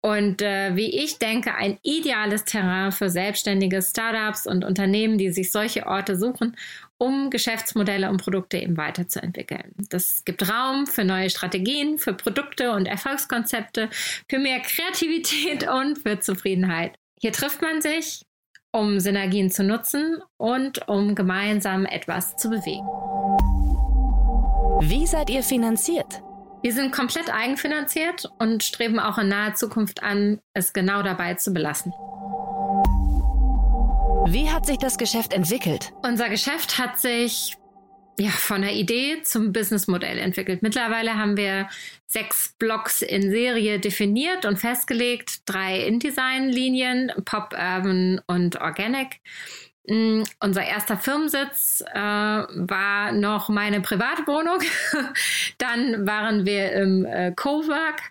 Und 0.00 0.42
äh, 0.42 0.76
wie 0.76 0.96
ich 1.02 1.18
denke, 1.18 1.56
ein 1.56 1.78
ideales 1.82 2.44
Terrain 2.44 2.92
für 2.92 3.10
selbstständige 3.10 3.82
Startups 3.82 4.46
und 4.46 4.64
Unternehmen, 4.64 5.18
die 5.18 5.32
sich 5.32 5.50
solche 5.50 5.86
Orte 5.86 6.16
suchen, 6.16 6.56
um 6.98 7.30
Geschäftsmodelle 7.30 8.08
und 8.08 8.22
Produkte 8.22 8.58
eben 8.58 8.76
weiterzuentwickeln. 8.76 9.74
Das 9.88 10.24
gibt 10.24 10.48
Raum 10.48 10.86
für 10.86 11.04
neue 11.04 11.30
Strategien, 11.30 11.98
für 11.98 12.12
Produkte 12.12 12.72
und 12.72 12.86
Erfolgskonzepte, 12.86 13.90
für 14.28 14.38
mehr 14.38 14.60
Kreativität 14.60 15.68
und 15.68 15.98
für 15.98 16.20
Zufriedenheit. 16.20 16.96
Hier 17.20 17.32
trifft 17.32 17.60
man 17.60 17.82
sich, 17.82 18.22
um 18.72 19.00
Synergien 19.00 19.50
zu 19.50 19.64
nutzen 19.64 20.22
und 20.36 20.88
um 20.88 21.14
gemeinsam 21.14 21.86
etwas 21.86 22.36
zu 22.36 22.50
bewegen. 22.50 22.86
Wie 24.80 25.06
seid 25.06 25.30
ihr 25.30 25.42
finanziert? 25.42 26.22
Wir 26.62 26.72
sind 26.72 26.92
komplett 26.92 27.32
eigenfinanziert 27.32 28.30
und 28.38 28.64
streben 28.64 28.98
auch 28.98 29.18
in 29.18 29.28
naher 29.28 29.54
Zukunft 29.54 30.02
an, 30.02 30.40
es 30.54 30.72
genau 30.72 31.02
dabei 31.02 31.34
zu 31.34 31.52
belassen. 31.52 31.92
Wie 34.26 34.50
hat 34.50 34.66
sich 34.66 34.78
das 34.78 34.98
Geschäft 34.98 35.32
entwickelt? 35.32 35.92
Unser 36.02 36.28
Geschäft 36.28 36.78
hat 36.78 36.98
sich 36.98 37.56
ja, 38.18 38.30
von 38.30 38.62
der 38.62 38.74
Idee 38.74 39.22
zum 39.22 39.52
Businessmodell 39.52 40.18
entwickelt. 40.18 40.62
Mittlerweile 40.62 41.14
haben 41.14 41.36
wir 41.36 41.68
sechs 42.06 42.54
Blocks 42.58 43.02
in 43.02 43.30
Serie 43.30 43.78
definiert 43.78 44.44
und 44.44 44.58
festgelegt, 44.58 45.42
drei 45.46 45.80
InDesign-Linien, 45.86 47.12
Pop, 47.24 47.52
Urban 47.52 48.20
und 48.26 48.60
Organic. 48.60 49.20
Mm, 49.86 50.22
unser 50.40 50.64
erster 50.64 50.96
Firmensitz 50.96 51.82
äh, 51.94 51.98
war 51.98 53.12
noch 53.12 53.48
meine 53.48 53.80
Privatwohnung. 53.80 54.58
Dann 55.58 56.06
waren 56.06 56.44
wir 56.44 56.72
im 56.72 57.04
äh, 57.06 57.32
Cowork 57.36 58.02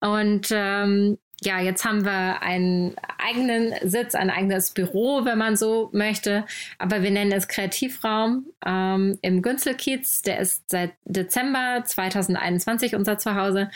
und 0.00 0.48
ähm, 0.50 1.18
ja, 1.42 1.60
jetzt 1.60 1.84
haben 1.84 2.04
wir 2.04 2.42
einen 2.42 2.96
eigenen 3.18 3.74
Sitz, 3.82 4.14
ein 4.14 4.30
eigenes 4.30 4.70
Büro, 4.70 5.24
wenn 5.24 5.38
man 5.38 5.56
so 5.56 5.90
möchte. 5.92 6.46
Aber 6.78 7.02
wir 7.02 7.10
nennen 7.10 7.32
es 7.32 7.48
Kreativraum 7.48 8.46
ähm, 8.64 9.18
im 9.20 9.42
Günzelkiez. 9.42 10.22
Der 10.22 10.38
ist 10.38 10.70
seit 10.70 10.92
Dezember 11.04 11.82
2021 11.84 12.94
unser 12.94 13.18
Zuhause 13.18 13.70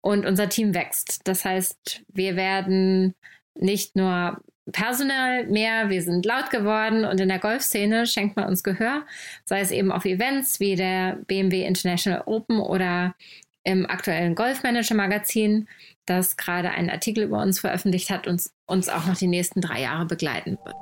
und 0.00 0.26
unser 0.26 0.48
Team 0.48 0.74
wächst. 0.74 1.20
Das 1.24 1.44
heißt, 1.44 2.02
wir 2.08 2.34
werden 2.36 3.14
nicht 3.54 3.94
nur 3.94 4.40
personell 4.72 5.46
mehr, 5.46 5.90
wir 5.90 6.02
sind 6.02 6.26
laut 6.26 6.50
geworden 6.50 7.04
und 7.04 7.20
in 7.20 7.28
der 7.28 7.38
Golfszene 7.38 8.06
schenkt 8.06 8.36
man 8.36 8.46
uns 8.46 8.64
Gehör, 8.64 9.04
sei 9.44 9.60
es 9.60 9.70
eben 9.70 9.92
auf 9.92 10.04
Events 10.04 10.58
wie 10.58 10.74
der 10.74 11.18
BMW 11.26 11.64
International 11.64 12.22
Open 12.26 12.60
oder 12.60 13.14
im 13.62 13.88
aktuellen 13.88 14.34
Golfmanager 14.34 14.94
Magazin 14.94 15.68
das 16.06 16.36
gerade 16.36 16.70
einen 16.70 16.90
Artikel 16.90 17.24
über 17.24 17.40
uns 17.40 17.60
veröffentlicht 17.60 18.10
hat 18.10 18.26
und 18.26 18.42
uns 18.66 18.88
auch 18.88 19.06
noch 19.06 19.16
die 19.16 19.26
nächsten 19.26 19.60
drei 19.60 19.82
Jahre 19.82 20.06
begleiten 20.06 20.58
wird. 20.64 20.76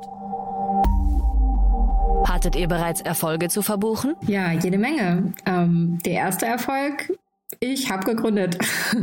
Hattet 2.29 2.57
ihr 2.57 2.69
bereits 2.69 3.01
Erfolge 3.01 3.49
zu 3.49 3.63
verbuchen? 3.63 4.15
Ja, 4.27 4.53
jede 4.53 4.79
Menge. 4.79 5.33
Ähm, 5.47 5.99
der 6.05 6.13
erste 6.13 6.47
Erfolg, 6.47 7.13
ich 7.61 7.91
habe 7.91 8.05
gegründet. 8.05 8.59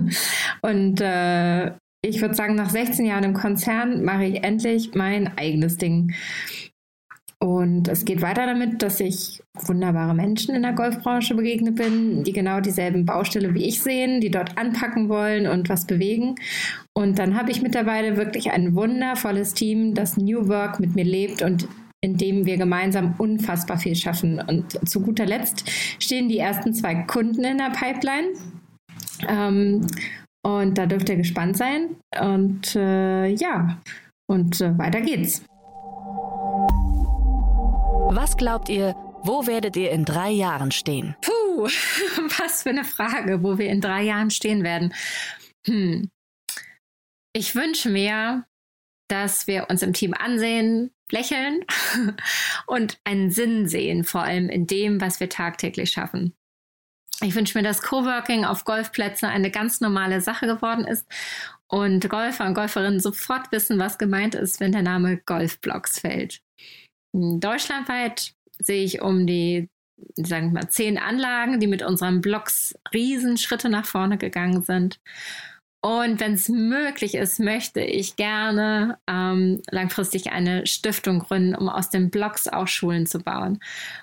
und 0.61 1.01
äh, 1.01 1.71
ich 2.01 2.21
würde 2.21 2.33
sagen, 2.35 2.55
nach 2.55 2.69
16 2.69 3.05
Jahren 3.05 3.25
im 3.25 3.33
Konzern 3.33 4.03
mache 4.03 4.23
ich 4.23 4.43
endlich 4.43 4.95
mein 4.95 5.37
eigenes 5.37 5.77
Ding. 5.77 6.13
Und 7.41 7.87
es 7.87 8.03
geht 8.03 8.21
weiter 8.21 8.45
damit, 8.45 8.83
dass 8.83 8.99
ich 8.99 9.41
wunderbare 9.53 10.13
Menschen 10.13 10.55
in 10.55 10.61
der 10.61 10.73
Golfbranche 10.73 11.35
begegnet 11.35 11.75
bin, 11.75 12.23
die 12.25 12.33
genau 12.33 12.59
dieselben 12.59 13.05
Baustelle 13.05 13.53
wie 13.53 13.65
ich 13.65 13.81
sehen, 13.81 14.19
die 14.19 14.29
dort 14.29 14.57
anpacken 14.57 15.07
wollen 15.07 15.47
und 15.47 15.69
was 15.69 15.85
bewegen. 15.85 16.35
Und 16.93 17.17
dann 17.17 17.37
habe 17.37 17.51
ich 17.51 17.61
mittlerweile 17.61 18.17
wirklich 18.17 18.51
ein 18.51 18.75
wundervolles 18.75 19.53
Team, 19.53 19.93
das 19.93 20.17
New 20.17 20.49
Work 20.49 20.81
mit 20.81 20.95
mir 20.95 21.05
lebt 21.05 21.41
und 21.41 21.67
in 22.01 22.17
dem 22.17 22.45
wir 22.45 22.57
gemeinsam 22.57 23.15
unfassbar 23.17 23.77
viel 23.77 23.95
schaffen. 23.95 24.41
Und 24.41 24.89
zu 24.89 25.01
guter 25.01 25.25
Letzt 25.25 25.69
stehen 25.99 26.27
die 26.27 26.39
ersten 26.39 26.73
zwei 26.73 26.95
Kunden 27.03 27.45
in 27.45 27.57
der 27.57 27.71
Pipeline. 27.71 28.33
Ähm, 29.29 29.87
und 30.45 30.77
da 30.77 30.85
dürft 30.85 31.07
ihr 31.07 31.17
gespannt 31.17 31.55
sein. 31.55 31.95
Und 32.19 32.75
äh, 32.75 33.27
ja, 33.27 33.79
und 34.27 34.59
äh, 34.59 34.77
weiter 34.77 35.01
geht's. 35.01 35.43
Was 38.11 38.37
glaubt 38.37 38.69
ihr, 38.69 38.95
wo 39.21 39.45
werdet 39.45 39.75
ihr 39.77 39.91
in 39.91 40.03
drei 40.03 40.31
Jahren 40.31 40.71
stehen? 40.71 41.15
Puh, 41.21 41.65
was 42.39 42.63
für 42.63 42.69
eine 42.69 42.83
Frage, 42.83 43.43
wo 43.43 43.59
wir 43.59 43.69
in 43.69 43.81
drei 43.81 44.01
Jahren 44.01 44.31
stehen 44.31 44.63
werden. 44.63 44.95
Hm. 45.67 46.09
Ich 47.33 47.53
wünsche 47.53 47.91
mir, 47.91 48.47
dass 49.09 49.45
wir 49.45 49.69
uns 49.69 49.83
im 49.83 49.93
Team 49.93 50.15
ansehen, 50.15 50.89
lächeln 51.11 51.63
und 52.65 52.99
einen 53.03 53.29
Sinn 53.29 53.67
sehen, 53.67 54.03
vor 54.03 54.23
allem 54.23 54.49
in 54.49 54.65
dem, 54.65 54.99
was 54.99 55.19
wir 55.19 55.29
tagtäglich 55.29 55.91
schaffen. 55.91 56.33
Ich 57.21 57.35
wünsche 57.35 57.55
mir, 57.55 57.63
dass 57.63 57.83
Coworking 57.83 58.43
auf 58.43 58.65
Golfplätzen 58.65 59.29
eine 59.29 59.51
ganz 59.51 59.81
normale 59.81 60.21
Sache 60.21 60.47
geworden 60.47 60.85
ist 60.85 61.05
und 61.67 62.09
Golfer 62.09 62.47
und 62.47 62.55
Golferinnen 62.55 63.01
sofort 63.01 63.51
wissen, 63.51 63.77
was 63.77 63.99
gemeint 63.99 64.33
ist, 64.33 64.59
wenn 64.59 64.71
der 64.71 64.81
Name 64.81 65.17
Golfblocks 65.17 65.99
fällt. 65.99 66.41
Deutschlandweit 67.13 68.33
sehe 68.59 68.83
ich 68.83 69.01
um 69.01 69.25
die, 69.25 69.69
sagen 70.15 70.47
wir 70.47 70.61
mal, 70.61 70.69
zehn 70.69 70.97
Anlagen, 70.97 71.59
die 71.59 71.67
mit 71.67 71.83
unseren 71.83 72.21
Blogs 72.21 72.75
Riesenschritte 72.93 73.69
nach 73.69 73.85
vorne 73.85 74.17
gegangen 74.17 74.63
sind. 74.63 74.99
Und 75.81 76.19
wenn 76.19 76.33
es 76.33 76.49
möglich 76.49 77.15
ist, 77.15 77.39
möchte 77.39 77.79
ich 77.79 78.17
gerne 78.17 78.97
ähm, 79.07 79.61
langfristig 79.71 80.29
eine 80.29 80.67
Stiftung 80.67 81.19
gründen, 81.19 81.55
um 81.55 81.69
aus 81.69 81.89
den 81.89 82.09
Blogs 82.09 82.49
auch 82.49 82.67
Schulen 82.67 83.05
zu 83.05 83.19
bauen. 83.19 83.59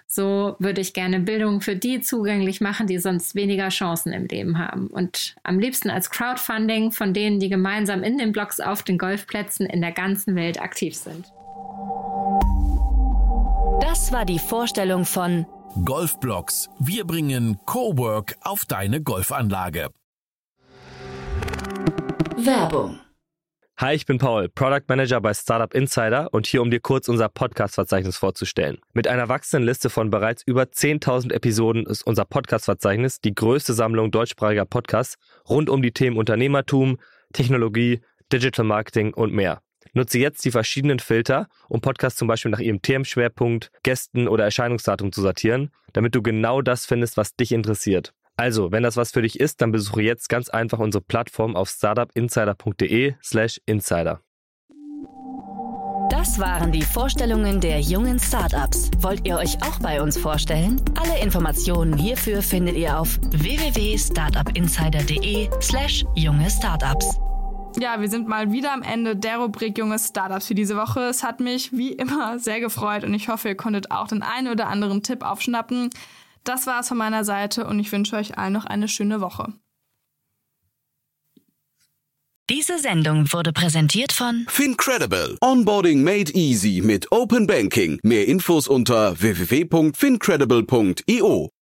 So 0.07 0.57
würde 0.59 0.81
ich 0.81 0.95
gerne 0.95 1.21
Bildung 1.21 1.61
für 1.61 1.77
die 1.77 2.01
zugänglich 2.01 2.62
machen, 2.62 2.87
die 2.87 2.97
sonst 2.97 3.35
weniger 3.35 3.69
Chancen 3.69 4.14
im 4.14 4.25
Leben 4.25 4.57
haben. 4.57 4.87
Und 4.87 5.37
am 5.42 5.59
liebsten 5.59 5.90
als 5.90 6.09
Crowdfunding 6.09 6.92
von 6.92 7.12
denen, 7.12 7.40
die 7.40 7.51
gemeinsam 7.51 8.03
in 8.03 8.16
den 8.16 8.33
Blogs 8.33 8.59
auf 8.59 8.83
den 8.83 8.97
Golfplätzen 8.97 9.66
in 9.66 9.83
der 9.83 9.92
ganzen 9.92 10.35
Welt 10.35 10.59
aktiv 10.59 10.95
sind. 10.95 11.27
Das 13.97 14.13
war 14.13 14.27
die 14.27 14.39
Vorstellung 14.39 15.07
von 15.07 15.47
Golfblocks. 15.87 16.69
Wir 16.79 17.07
bringen 17.07 17.59
Cowork 17.65 18.37
auf 18.43 18.67
deine 18.67 19.03
Golfanlage. 19.03 19.89
Werbung. 22.37 23.01
Hi, 23.79 23.95
ich 23.95 24.05
bin 24.05 24.19
Paul, 24.19 24.51
Product 24.51 24.83
Manager 24.89 25.23
bei 25.23 25.33
Startup 25.33 25.73
Insider 25.73 26.29
und 26.35 26.47
hier, 26.47 26.61
um 26.61 26.71
dir 26.71 26.81
kurz 26.81 27.09
unser 27.09 27.31
Podcast-Verzeichnis 27.31 28.19
vorzustellen. 28.19 28.77
Mit 28.93 29.09
einer 29.09 29.31
wachsenden 29.31 29.67
Liste 29.67 29.89
von 29.89 30.11
bereits 30.11 30.43
über 30.45 30.65
10.000 30.65 31.33
Episoden 31.33 31.87
ist 31.87 32.07
unser 32.07 32.27
Podcast-Verzeichnis 32.27 33.23
die 33.23 33.35
größte 33.35 33.73
Sammlung 33.73 34.11
deutschsprachiger 34.11 34.67
Podcasts 34.67 35.17
rund 35.49 35.71
um 35.71 35.81
die 35.81 35.93
Themen 35.93 36.19
Unternehmertum, 36.19 36.99
Technologie, 37.33 38.03
Digital 38.31 38.67
Marketing 38.67 39.15
und 39.15 39.33
mehr. 39.33 39.63
Nutze 39.97 40.19
jetzt 40.19 40.45
die 40.45 40.51
verschiedenen 40.51 40.99
Filter, 40.99 41.49
um 41.69 41.81
Podcasts 41.81 42.19
zum 42.19 42.29
Beispiel 42.29 42.51
nach 42.51 42.61
ihrem 42.61 42.83
Themenschwerpunkt, 42.83 43.71
Gästen 43.83 44.29
oder 44.29 44.45
Erscheinungsdatum 44.45 45.11
zu 45.11 45.23
sortieren, 45.23 45.71
damit 45.95 46.15
du 46.15 46.21
genau 46.21 46.61
das 46.61 46.85
findest, 46.85 47.17
was 47.17 47.35
dich 47.35 47.51
interessiert. 47.51 48.13
Also, 48.37 48.73
wenn 48.73 48.83
das 48.83 48.99
was 48.99 49.13
für 49.13 49.23
dich 49.23 49.41
ist, 49.41 49.63
dann 49.63 49.73
besuche 49.73 50.03
jetzt 50.03 50.29
ganz 50.29 50.51
einfach 50.51 50.81
unsere 50.81 51.03
Plattform 51.03 51.57
auf 51.57 51.71
startupinsider.de/slash 51.71 53.63
insider. 53.65 54.21
Das 56.11 56.39
waren 56.39 56.73
die 56.73 56.83
Vorstellungen 56.83 57.63
der 57.63 57.81
jungen 57.81 58.19
Startups. 58.19 58.91
Wollt 58.99 59.27
ihr 59.27 59.39
euch 59.39 59.63
auch 59.63 59.79
bei 59.81 60.03
uns 60.03 60.19
vorstellen? 60.19 60.79
Alle 61.01 61.19
Informationen 61.23 61.97
hierfür 61.97 62.43
findet 62.43 62.77
ihr 62.77 63.01
auf 63.01 63.19
www.startupinsider.de/slash 63.31 66.05
junge 66.15 66.51
Startups. 66.51 67.19
Ja, 67.79 68.01
wir 68.01 68.09
sind 68.09 68.27
mal 68.27 68.53
wieder 68.53 68.73
am 68.73 68.83
Ende 68.83 69.17
der 69.17 69.37
Rubrik 69.37 69.77
Junge 69.77 69.99
Startups 69.99 70.47
für 70.47 70.55
diese 70.55 70.77
Woche. 70.77 71.01
Es 71.01 71.23
hat 71.23 71.41
mich 71.41 71.77
wie 71.77 71.93
immer 71.93 72.39
sehr 72.39 72.61
gefreut 72.61 73.05
und 73.05 73.12
ich 73.12 73.29
hoffe, 73.29 73.49
ihr 73.49 73.57
konntet 73.57 73.91
auch 73.91 74.09
den 74.09 74.23
einen 74.23 74.49
oder 74.49 74.69
anderen 74.69 75.03
Tipp 75.03 75.23
aufschnappen. 75.23 75.91
Das 76.45 76.67
war 76.67 76.81
es 76.81 76.89
von 76.89 76.97
meiner 76.97 77.25
Seite 77.25 77.67
und 77.67 77.79
ich 77.79 77.93
wünsche 77.93 78.17
euch 78.17 78.39
allen 78.39 78.55
noch 78.55 78.65
eine 78.65 78.89
schöne 78.89 79.21
Woche. 79.21 79.53
Diese 82.49 82.79
Sendung 82.79 83.33
wurde 83.33 83.53
präsentiert 83.53 84.12
von 84.12 84.47
Fincredible. 84.49 85.37
Onboarding 85.43 86.05
made 86.05 86.33
easy 86.33 86.81
mit 86.83 87.11
Open 87.11 87.49
Banking. 87.49 87.99
Mehr 88.05 88.29
Infos 88.29 88.69
unter 88.69 89.21
www.fincredible.io. 89.21 91.56